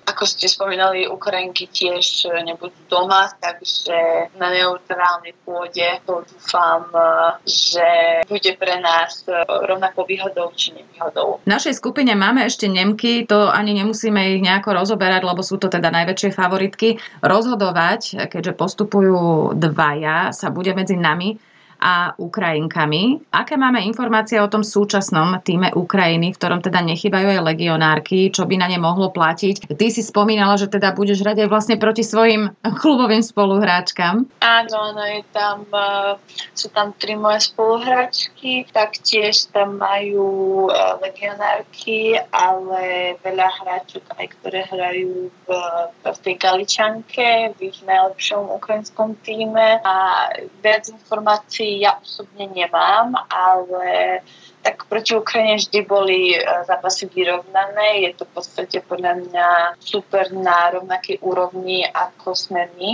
ako 0.04 0.24
ste 0.28 0.52
spomínali, 0.52 1.08
Ukrajinky 1.08 1.72
tiež 1.72 2.28
nebudú 2.44 2.76
doma, 2.92 3.32
takže 3.40 4.30
na 4.36 4.52
neutrálnej 4.52 5.32
pôde 5.48 6.04
to 6.04 6.28
dúfam, 6.28 6.84
e, 6.92 7.08
že 7.48 7.88
bude 8.28 8.52
pre 8.60 8.84
nás 8.84 9.24
e, 9.26 9.34
rovnako 9.44 10.04
výhodou 10.04 10.52
či 10.54 10.76
nevýhodou. 10.76 11.40
V 11.44 11.50
našej 11.50 11.80
skupine 11.80 12.12
máme 12.14 12.44
ešte 12.44 12.68
Nemky, 12.68 13.24
to 13.24 13.48
ani 13.48 13.74
nemusíme 13.80 14.38
ich 14.38 14.42
nejako 14.44 14.76
rozoberať, 14.84 15.24
lebo 15.24 15.40
sú 15.40 15.56
to 15.56 15.72
teda 15.72 15.88
najväčšie 15.90 16.36
favoritky. 16.36 17.00
Rozhodovať, 17.24 18.28
keďže 18.28 18.54
postupujú 18.60 19.56
dvaja, 19.56 20.36
sa 20.36 20.52
bude 20.52 20.76
medzi 20.76 21.00
nami 21.00 21.53
a 21.84 22.16
Ukrajinkami. 22.16 23.28
Aké 23.36 23.60
máme 23.60 23.84
informácie 23.84 24.40
o 24.40 24.48
tom 24.48 24.64
súčasnom 24.64 25.44
týme 25.44 25.76
Ukrajiny, 25.76 26.32
v 26.32 26.40
ktorom 26.40 26.64
teda 26.64 26.80
nechybajú 26.80 27.28
aj 27.28 27.44
legionárky, 27.44 28.32
čo 28.32 28.48
by 28.48 28.56
na 28.56 28.72
ne 28.72 28.80
mohlo 28.80 29.12
platiť? 29.12 29.76
Ty 29.76 29.88
si 29.92 30.00
spomínala, 30.00 30.56
že 30.56 30.72
teda 30.72 30.96
budeš 30.96 31.20
hrať 31.20 31.44
aj 31.44 31.50
vlastne 31.52 31.76
proti 31.76 32.08
svojim 32.08 32.56
klubovým 32.82 33.20
spoluhráčkam. 33.20 34.24
Áno, 34.40 34.96
áno, 34.96 35.04
je 35.04 35.22
tam, 35.36 35.68
uh, 35.76 36.16
sú 36.56 36.72
tam 36.72 36.96
tri 36.96 37.20
moje 37.20 37.52
spoluhráčky, 37.52 38.64
taktiež 38.72 39.52
tam 39.52 39.76
majú 39.76 40.72
uh, 40.72 40.96
legionárky, 41.04 42.16
ale 42.32 43.16
veľa 43.20 43.48
hráčok 43.60 44.16
aj, 44.16 44.26
ktoré 44.40 44.64
hrajú 44.72 45.28
v, 45.28 45.48
v 46.00 46.18
tej 46.24 46.36
Galičanke, 46.40 47.52
v 47.52 47.60
ich 47.68 47.84
najlepšom 47.84 48.48
ukrajinskom 48.56 49.20
týme 49.20 49.84
a 49.84 49.96
viac 50.64 50.88
informácií 50.88 51.73
ja 51.80 51.98
osobne 51.98 52.50
nemám, 52.50 53.16
ale 53.30 54.22
tak 54.64 54.88
proti 54.88 55.12
Ukrajine 55.12 55.60
vždy 55.60 55.80
boli 55.84 56.32
e, 56.32 56.40
zápasy 56.40 57.12
vyrovnané. 57.12 58.08
Je 58.08 58.16
to 58.16 58.24
v 58.24 58.32
podstate 58.32 58.80
podľa 58.80 59.20
mňa 59.20 59.48
super 59.84 60.32
na 60.32 60.72
rovnakej 60.72 61.20
úrovni, 61.20 61.84
ako 61.84 62.32
sme 62.32 62.72
my. 62.80 62.92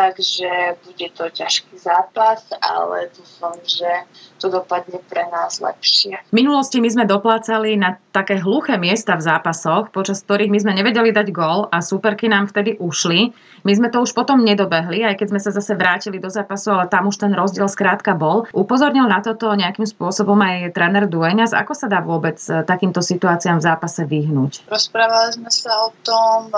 Takže 0.00 0.80
bude 0.80 1.12
to 1.12 1.28
ťažký 1.28 1.76
zápas, 1.76 2.48
ale 2.56 3.12
dúfam, 3.12 3.52
že 3.60 4.08
to 4.40 4.48
dopadne 4.48 4.96
pre 5.04 5.28
nás 5.28 5.60
lepšie. 5.60 6.16
V 6.32 6.34
minulosti 6.40 6.80
my 6.80 6.88
sme 6.88 7.04
doplácali 7.04 7.76
na 7.76 8.00
také 8.08 8.40
hluché 8.40 8.80
miesta 8.80 9.12
v 9.20 9.28
zápasoch, 9.28 9.92
počas 9.92 10.24
ktorých 10.24 10.48
my 10.48 10.58
sme 10.64 10.72
nevedeli 10.72 11.12
dať 11.12 11.28
gól 11.36 11.68
a 11.68 11.84
superky 11.84 12.32
nám 12.32 12.48
vtedy 12.48 12.80
ušli. 12.80 13.36
My 13.68 13.76
sme 13.76 13.92
to 13.92 14.00
už 14.00 14.16
potom 14.16 14.40
nedobehli, 14.40 15.04
aj 15.04 15.20
keď 15.20 15.36
sme 15.36 15.40
sa 15.44 15.52
zase 15.52 15.76
vrátili 15.76 16.16
do 16.16 16.32
zápasu, 16.32 16.72
ale 16.72 16.88
tam 16.88 17.12
už 17.12 17.20
ten 17.20 17.36
rozdiel 17.36 17.68
skrátka 17.68 18.16
bol. 18.16 18.48
Upozornil 18.56 19.04
na 19.04 19.20
toto 19.20 19.52
nejakým 19.52 19.84
spôsobom 19.84 20.40
aj 20.40 20.72
tréner 20.72 21.12
Dueňas. 21.12 21.52
Ako 21.52 21.76
sa 21.76 21.92
dá 21.92 22.00
vôbec 22.00 22.40
e, 22.48 22.64
takýmto 22.64 23.04
situáciám 23.04 23.60
v 23.60 23.66
zápase 23.68 24.08
vyhnúť? 24.08 24.64
Rozprávali 24.64 25.36
sme 25.36 25.52
sa 25.52 25.76
o 25.84 25.92
tom, 26.00 26.48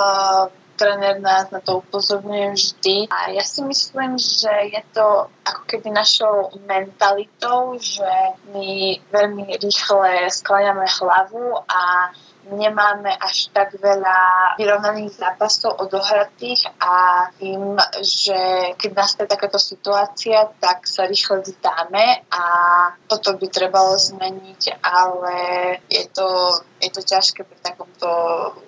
tréner 0.77 1.21
nás 1.21 1.51
na 1.51 1.61
to 1.61 1.79
upozorňuje 1.79 2.53
vždy. 2.53 2.97
A 3.11 3.31
ja 3.31 3.45
si 3.45 3.63
myslím, 3.63 4.19
že 4.19 4.51
je 4.73 4.83
to 4.93 5.29
ako 5.45 5.63
keby 5.67 5.89
našou 5.91 6.51
mentalitou, 6.67 7.77
že 7.79 8.09
my 8.53 8.99
veľmi 9.13 9.57
rýchle 9.59 10.31
skláňame 10.31 10.87
hlavu 10.89 11.61
a 11.69 12.13
nemáme 12.51 13.15
až 13.15 13.55
tak 13.55 13.79
veľa 13.79 14.19
vyrovnaných 14.59 15.15
zápasov 15.15 15.79
odohratých 15.79 16.67
a 16.83 17.27
tým, 17.39 17.79
že 18.03 18.39
keď 18.75 18.91
nastane 18.97 19.29
takáto 19.31 19.63
situácia, 19.63 20.51
tak 20.59 20.91
sa 20.91 21.07
rýchle 21.07 21.47
vzdáme 21.47 22.27
a 22.31 22.45
toto 23.07 23.39
by 23.39 23.47
trebalo 23.47 23.95
zmeniť, 23.95 24.83
ale 24.83 25.37
je 25.87 26.05
to, 26.11 26.29
je 26.83 26.91
to 26.91 27.01
ťažké 27.07 27.47
pri 27.47 27.59
takomto 27.63 28.11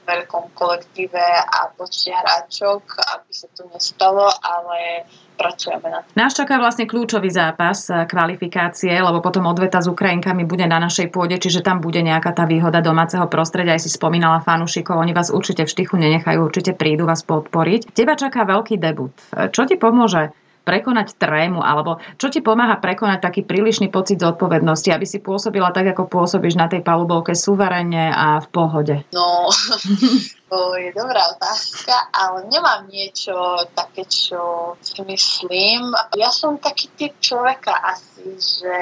veľkom 0.06 0.54
kolektíve 0.54 1.24
a 1.42 1.74
počte 1.74 2.14
hráčok, 2.14 2.82
aby 3.18 3.30
sa 3.34 3.48
to 3.50 3.66
nestalo, 3.74 4.30
ale 4.30 5.08
pracujeme 5.34 5.86
na 5.90 5.98
to. 6.00 6.08
Nás 6.14 6.32
čaká 6.32 6.56
vlastne 6.56 6.86
kľúčový 6.86 7.28
zápas 7.28 7.90
eh, 7.90 8.06
kvalifikácie, 8.06 8.94
lebo 8.94 9.20
potom 9.20 9.44
odveta 9.50 9.82
s 9.82 9.90
Ukrajinkami 9.90 10.46
bude 10.46 10.64
na 10.64 10.78
našej 10.78 11.10
pôde, 11.10 11.36
čiže 11.36 11.60
tam 11.60 11.82
bude 11.82 12.00
nejaká 12.00 12.32
tá 12.32 12.46
výhoda 12.46 12.80
domáceho 12.80 13.26
prostredia. 13.26 13.76
Aj 13.76 13.82
si 13.82 13.90
spomínala 13.90 14.40
fanúšikov, 14.40 14.96
oni 14.96 15.12
vás 15.12 15.34
určite 15.34 15.66
v 15.66 15.72
štychu 15.74 15.98
nenechajú, 15.98 16.38
určite 16.40 16.72
prídu 16.72 17.04
vás 17.04 17.26
podporiť. 17.26 17.92
Teba 17.92 18.14
čaká 18.14 18.46
veľký 18.46 18.78
debut. 18.78 19.12
Eh, 19.34 19.50
čo 19.50 19.66
ti 19.66 19.74
pomôže 19.74 20.32
prekonať 20.64 21.20
trému, 21.20 21.60
alebo 21.60 22.00
čo 22.16 22.32
ti 22.32 22.40
pomáha 22.40 22.80
prekonať 22.80 23.20
taký 23.20 23.44
prílišný 23.44 23.92
pocit 23.92 24.16
zodpovednosti, 24.16 24.88
aby 24.90 25.04
si 25.04 25.20
pôsobila 25.20 25.70
tak, 25.70 25.92
ako 25.92 26.08
pôsobíš 26.08 26.56
na 26.56 26.66
tej 26.72 26.80
palubovke 26.80 27.36
suverene 27.36 28.08
a 28.10 28.40
v 28.40 28.48
pohode? 28.48 28.96
No, 29.12 29.52
to 30.48 30.76
je 30.76 30.92
dobrá 30.92 31.32
otázka, 31.32 32.12
ale 32.12 32.44
nemám 32.52 32.86
niečo 32.86 33.64
také, 33.72 34.04
čo 34.04 34.74
si 34.84 35.00
myslím. 35.02 35.90
Ja 36.14 36.28
som 36.28 36.60
taký 36.60 36.92
typ 36.94 37.16
človeka 37.16 37.72
asi, 37.72 38.36
že 38.36 38.76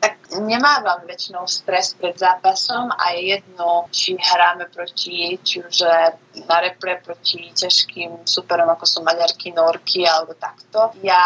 tak 0.00 0.16
nemávam 0.40 1.04
väčšinou 1.04 1.44
stres 1.44 1.92
pred 1.92 2.16
zápasom 2.16 2.88
a 2.88 3.12
je 3.12 3.36
jedno, 3.36 3.90
či 3.92 4.16
hráme 4.16 4.70
proti, 4.72 5.36
či 5.44 5.60
už 5.60 5.76
na 6.48 6.56
repre 6.62 7.02
proti 7.04 7.52
ťažkým 7.52 8.24
superom, 8.24 8.70
ako 8.72 8.84
sú 8.86 8.98
Maďarky, 9.04 9.52
Norky 9.52 10.08
alebo 10.08 10.32
takto. 10.38 10.94
Ja 11.04 11.20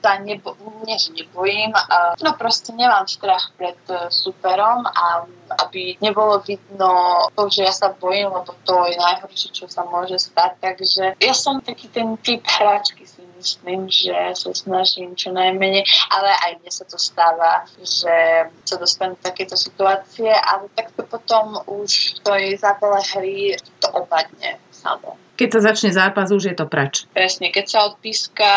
sa 0.00 0.16
nebo, 0.22 0.56
nie, 0.86 0.96
nebojím, 1.12 1.76
no 2.24 2.30
proste 2.40 2.72
nemám 2.72 3.04
strach 3.04 3.52
pred 3.58 3.76
e, 3.90 4.08
superom 4.08 4.86
a 4.86 5.28
aby 5.50 5.96
nebolo 6.02 6.42
vidno 6.42 7.26
to, 7.34 7.48
že 7.50 7.66
ja 7.66 7.72
sa 7.72 7.92
bojím, 7.92 8.32
lebo 8.32 8.54
to 8.66 8.74
je 8.90 8.96
najhoršie, 8.96 9.50
čo 9.52 9.66
sa 9.70 9.86
môže 9.86 10.18
stať. 10.18 10.58
Takže 10.60 11.04
ja 11.20 11.34
som 11.34 11.62
taký 11.62 11.88
ten 11.90 12.18
typ 12.20 12.42
hráčky 12.46 13.06
si 13.06 13.22
myslím, 13.36 13.86
že 13.92 14.14
sa 14.32 14.50
snažím 14.56 15.12
čo 15.14 15.30
najmenej, 15.30 15.84
ale 16.10 16.30
aj 16.32 16.52
mne 16.62 16.72
sa 16.72 16.84
to 16.88 16.96
stáva, 16.96 17.68
že 17.78 18.48
sa 18.64 18.76
dostanem 18.80 19.14
do 19.18 19.22
takéto 19.22 19.54
situácie, 19.54 20.32
ale 20.32 20.72
takto 20.72 21.04
potom 21.04 21.60
už 21.68 22.16
v 22.16 22.18
tej 22.24 22.44
zápale 22.56 22.98
hry 23.14 23.54
to 23.80 23.88
opadne 23.92 24.56
samo. 24.72 25.20
Keď 25.36 25.48
sa 25.52 25.60
začne 25.72 25.90
zápas, 25.92 26.32
už 26.32 26.48
je 26.48 26.56
to 26.56 26.64
preč. 26.64 27.04
Presne, 27.12 27.52
keď 27.52 27.64
sa 27.68 27.78
odpíska, 27.92 28.50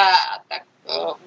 tak 0.47 0.68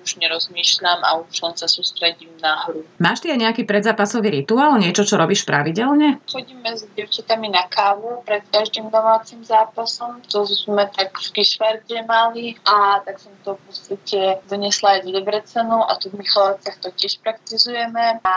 už 0.03 0.19
nerozmýšľam 0.19 1.01
a 1.07 1.11
už 1.23 1.37
len 1.43 1.55
sa 1.55 1.71
sústredím 1.71 2.35
na 2.43 2.67
hru. 2.67 2.83
Máš 2.99 3.23
ty 3.23 3.31
aj 3.31 3.41
nejaký 3.41 3.63
predzápasový 3.63 4.43
rituál, 4.43 4.79
niečo, 4.79 5.07
čo 5.07 5.15
robíš 5.15 5.47
pravidelne? 5.47 6.19
Chodíme 6.27 6.75
s 6.75 6.87
devčatami 6.93 7.49
na 7.53 7.67
kávu 7.71 8.27
pred 8.27 8.43
každým 8.51 8.91
domácim 8.91 9.43
zápasom. 9.47 10.23
To 10.35 10.43
sme 10.47 10.91
tak 10.91 11.15
v 11.15 11.29
Kišverde 11.31 12.03
mali 12.07 12.59
a 12.67 13.01
tak 13.07 13.23
som 13.23 13.33
to 13.47 13.55
v 13.55 13.61
podstate 13.71 14.21
donesla 14.51 14.99
aj 14.99 15.01
do 15.07 15.11
Debrecenu 15.15 15.79
a 15.87 15.93
tu 15.99 16.11
v 16.11 16.23
Michalovciach 16.23 16.83
to 16.83 16.91
tiež 16.95 17.23
praktizujeme. 17.23 18.19
A 18.27 18.37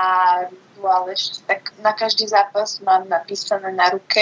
rituál 0.49 1.09
ešte 1.09 1.41
tak 1.49 1.73
na 1.81 1.95
každý 1.97 2.29
zápas 2.29 2.77
mám 2.85 3.09
napísané 3.09 3.73
na 3.73 3.89
ruke 3.89 4.21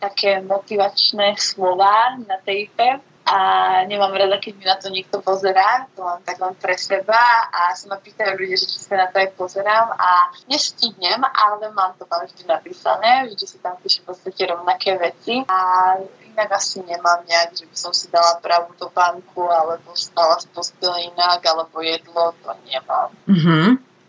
také 0.00 0.40
motivačné 0.40 1.36
slova 1.36 2.16
na 2.24 2.40
tejpe 2.40 3.04
a 3.30 3.38
nemám 3.86 4.10
rada, 4.10 4.42
keď 4.42 4.52
mi 4.58 4.66
na 4.66 4.74
to 4.74 4.90
niekto 4.90 5.22
pozerá, 5.22 5.86
to 5.94 6.02
mám 6.02 6.18
tak 6.26 6.42
len 6.42 6.50
pre 6.58 6.74
seba 6.74 7.46
a 7.46 7.70
sa 7.78 7.86
ma 7.86 8.02
pýtajú 8.02 8.34
ľudia, 8.34 8.58
že 8.58 8.66
či 8.66 8.78
sa 8.82 8.98
na 8.98 9.06
to 9.06 9.22
aj 9.22 9.38
pozerám 9.38 9.94
a 9.94 10.34
nestihnem, 10.50 11.22
ale 11.22 11.70
mám 11.70 11.94
to 11.94 12.10
tam 12.10 12.26
vždy 12.26 12.42
napísané, 12.50 13.30
vždy 13.30 13.44
si 13.46 13.56
tam 13.62 13.78
píšem 13.78 14.02
v 14.02 14.08
podstate 14.10 14.42
rovnaké 14.50 14.98
veci 14.98 15.46
a 15.46 15.58
inak 16.26 16.50
asi 16.58 16.82
nemám 16.82 17.22
nejak, 17.30 17.54
že 17.54 17.70
by 17.70 17.76
som 17.78 17.94
si 17.94 18.10
dala 18.10 18.42
pravú 18.42 18.74
topánku 18.74 19.46
alebo 19.46 19.94
stala 19.94 20.42
z 20.42 20.50
postele 20.50 21.14
inak 21.14 21.38
alebo 21.46 21.78
jedlo, 21.86 22.34
to 22.42 22.50
nemám. 22.66 23.14
Mm-hmm. 23.30 23.66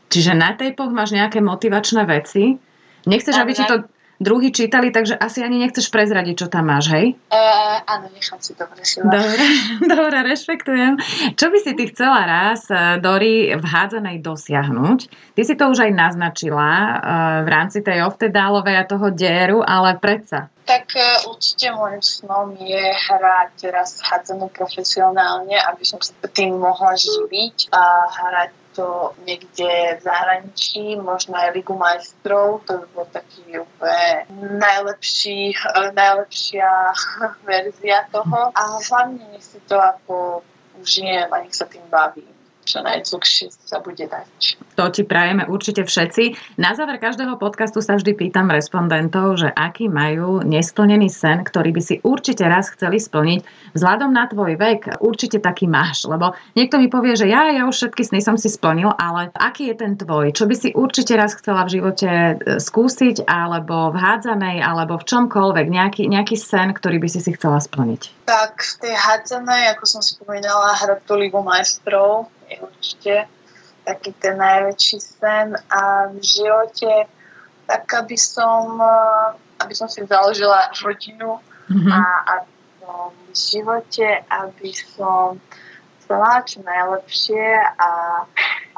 Čiže 0.09 0.33
na 0.33 0.57
tejpoch 0.57 0.89
máš 0.89 1.13
nejaké 1.13 1.45
motivačné 1.45 2.09
veci? 2.09 2.57
Nechceš, 3.05 3.37
aby 3.37 3.53
ti 3.53 3.69
to 3.69 3.85
druhý 4.21 4.53
čítali, 4.53 4.93
takže 4.93 5.17
asi 5.17 5.41
ani 5.41 5.57
nechceš 5.65 5.89
prezradiť, 5.89 6.45
čo 6.45 6.47
tam 6.47 6.69
máš, 6.69 6.93
hej? 6.93 7.17
Uh, 7.33 7.81
áno, 7.89 8.13
nechám 8.13 8.37
si 8.37 8.53
to 8.53 8.69
presila. 8.69 9.09
Dobre, 9.09 9.45
dobre, 9.97 10.17
rešpektujem. 10.29 11.01
Čo 11.33 11.49
by 11.49 11.57
si 11.57 11.71
ty 11.73 11.89
chcela 11.89 12.29
raz, 12.29 12.69
e, 12.69 13.01
Dori, 13.01 13.49
v 13.57 13.65
hádzanej 13.65 14.21
dosiahnuť? 14.21 14.99
Ty 15.33 15.41
si 15.41 15.53
to 15.57 15.73
už 15.73 15.89
aj 15.89 15.91
naznačila 15.97 16.69
uh, 16.69 16.93
v 17.41 17.47
rámci 17.49 17.81
tej 17.81 18.05
oftedálovej 18.05 18.77
a 18.77 18.85
toho 18.85 19.09
dieru, 19.09 19.65
ale 19.65 19.97
predsa. 19.97 20.53
Tak 20.69 20.85
uh, 20.93 21.33
určite 21.33 21.73
môjim 21.73 22.05
snom 22.05 22.53
je 22.61 22.85
hrať 22.93 23.49
teraz 23.57 23.97
hádzanú 24.05 24.53
profesionálne, 24.53 25.57
aby 25.57 25.81
som 25.81 25.97
sa 25.97 26.13
tým 26.29 26.61
mohla 26.61 26.93
živiť 26.93 27.73
a 27.73 27.83
hrať 28.05 28.60
to 28.75 29.13
niekde 29.27 29.99
v 29.99 30.01
zahraničí, 30.01 30.95
možno 30.97 31.37
aj 31.37 31.53
Ligu 31.53 31.75
majstrov, 31.77 32.65
to 32.65 32.83
by 32.83 32.87
bol 32.95 33.07
taký 33.07 33.59
úplne 33.59 34.25
najlepší, 34.57 35.53
eh, 35.53 35.91
najlepšia 35.93 36.69
verzia 37.49 38.07
toho. 38.09 38.51
A 38.51 38.61
hlavne 38.79 39.23
nech 39.31 39.45
si 39.45 39.59
to 39.69 39.77
ako 39.77 40.43
užijem 40.81 41.29
a 41.29 41.45
nech 41.45 41.53
sa 41.53 41.69
tým 41.69 41.85
bavím 41.91 42.40
čo 42.71 42.79
najdlhšie 42.79 43.51
sa 43.51 43.83
bude 43.83 44.07
dať. 44.07 44.55
To 44.79 44.87
ti 44.87 45.03
prajeme 45.03 45.43
určite 45.51 45.83
všetci. 45.83 46.55
Na 46.55 46.71
záver 46.71 46.95
každého 47.03 47.35
podcastu 47.35 47.83
sa 47.83 47.99
vždy 47.99 48.15
pýtam 48.15 48.47
respondentov, 48.47 49.35
že 49.35 49.51
aký 49.51 49.91
majú 49.91 50.39
nesplnený 50.39 51.11
sen, 51.11 51.43
ktorý 51.43 51.75
by 51.75 51.81
si 51.83 51.95
určite 51.99 52.47
raz 52.47 52.71
chceli 52.71 53.03
splniť. 53.03 53.43
Vzhľadom 53.75 54.15
na 54.15 54.31
tvoj 54.31 54.55
vek 54.55 55.03
určite 55.03 55.43
taký 55.43 55.67
máš, 55.67 56.07
lebo 56.07 56.31
niekto 56.55 56.79
mi 56.79 56.87
povie, 56.87 57.19
že 57.19 57.27
ja, 57.27 57.51
ja 57.51 57.67
už 57.67 57.75
všetky 57.75 58.07
sny 58.07 58.19
som 58.23 58.39
si 58.39 58.47
splnil, 58.47 58.95
ale 58.95 59.27
aký 59.35 59.71
je 59.71 59.75
ten 59.75 59.99
tvoj? 59.99 60.31
Čo 60.31 60.47
by 60.47 60.55
si 60.55 60.69
určite 60.71 61.19
raz 61.19 61.35
chcela 61.35 61.67
v 61.67 61.73
živote 61.79 62.07
e, 62.07 62.33
skúsiť, 62.63 63.27
alebo 63.27 63.91
v 63.91 63.97
hádzanej, 63.99 64.63
alebo 64.63 64.95
v 64.95 65.07
čomkoľvek, 65.07 65.67
nejaký, 65.67 66.03
nejaký 66.07 66.39
sen, 66.39 66.71
ktorý 66.71 67.03
by 67.03 67.09
si 67.11 67.19
si 67.19 67.31
chcela 67.35 67.59
splniť? 67.59 68.27
Tak 68.27 68.63
v 68.63 68.73
tej 68.87 68.95
hádzanej, 68.95 69.75
ako 69.75 69.83
som 69.83 70.01
spomínala, 70.03 70.79
hrať 70.79 70.99
tú 71.03 71.19
Ligu 71.19 71.41
majstrov, 71.43 72.31
je 72.51 72.57
určite 72.59 73.13
taký 73.81 74.11
ten 74.19 74.37
najväčší 74.37 74.97
sen 74.99 75.57
a 75.71 76.11
v 76.11 76.19
živote 76.21 77.09
tak 77.71 77.87
aby 78.03 78.17
som, 78.19 78.75
eh, 78.83 79.63
aby 79.63 79.73
som 79.75 79.87
si 79.87 80.03
založila 80.03 80.67
rodinu 80.83 81.39
mm-hmm. 81.71 81.91
a 81.91 82.01
aby 82.35 82.51
som 82.83 83.07
v 83.15 83.31
živote, 83.31 84.07
aby 84.27 84.69
som 84.75 85.39
mala 86.11 86.43
čo 86.43 86.59
najlepšie 86.59 87.55
a 87.79 87.89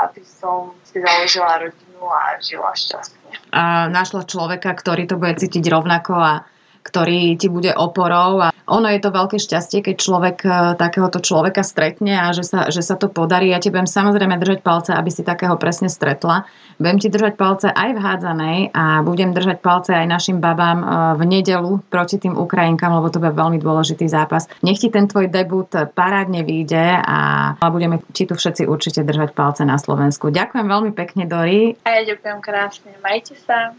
aby 0.05 0.21
som 0.21 0.77
si 0.85 1.01
založila 1.01 1.65
rodinu 1.65 2.05
a 2.05 2.37
žila 2.37 2.77
šťastne. 2.77 3.49
A 3.49 3.89
našla 3.89 4.29
človeka, 4.29 4.69
ktorý 4.69 5.09
to 5.09 5.17
bude 5.17 5.41
cítiť 5.41 5.65
rovnako 5.65 6.13
a 6.13 6.33
ktorý 6.85 7.33
ti 7.33 7.49
bude 7.49 7.73
oporou 7.73 8.37
a 8.37 8.52
ono 8.67 8.87
je 8.91 8.99
to 8.99 9.09
veľké 9.09 9.37
šťastie, 9.39 9.79
keď 9.79 9.95
človek 9.95 10.37
e, 10.43 10.49
takéhoto 10.75 11.23
človeka 11.23 11.63
stretne 11.63 12.19
a 12.19 12.35
že 12.35 12.43
sa, 12.43 12.67
že 12.67 12.83
sa 12.83 12.99
to 12.99 13.07
podarí. 13.07 13.55
Ja 13.55 13.63
ti 13.63 13.71
budem 13.71 13.87
samozrejme 13.87 14.35
držať 14.35 14.59
palce, 14.59 14.91
aby 14.91 15.07
si 15.07 15.23
takého 15.23 15.55
presne 15.55 15.87
stretla. 15.87 16.43
Budem 16.75 16.99
ti 16.99 17.07
držať 17.07 17.33
palce 17.39 17.67
aj 17.69 17.89
v 17.95 17.99
hádzanej 18.03 18.57
a 18.75 18.99
budem 19.07 19.31
držať 19.31 19.63
palce 19.63 19.95
aj 19.95 20.07
našim 20.09 20.43
babám 20.43 20.83
e, 20.83 20.85
v 21.15 21.23
nedelu 21.23 21.71
proti 21.87 22.19
tým 22.19 22.35
Ukrajinkám, 22.35 22.91
lebo 22.91 23.07
to 23.07 23.23
bude 23.23 23.31
veľmi 23.31 23.63
dôležitý 23.63 24.11
zápas. 24.11 24.51
Nech 24.59 24.83
ti 24.83 24.91
ten 24.91 25.07
tvoj 25.07 25.31
debut 25.31 25.71
parádne 25.71 26.43
vyjde 26.43 26.99
a 26.99 27.55
budeme 27.71 28.03
ti 28.11 28.27
tu 28.27 28.35
všetci 28.35 28.67
určite 28.67 29.07
držať 29.07 29.31
palce 29.31 29.63
na 29.63 29.79
Slovensku. 29.79 30.27
Ďakujem 30.27 30.67
veľmi 30.67 30.91
pekne, 30.91 31.23
Dori. 31.23 31.79
A 31.87 32.01
ja 32.01 32.01
ďakujem 32.03 32.39
krásne. 32.43 32.91
Majte 32.99 33.39
sa. 33.39 33.71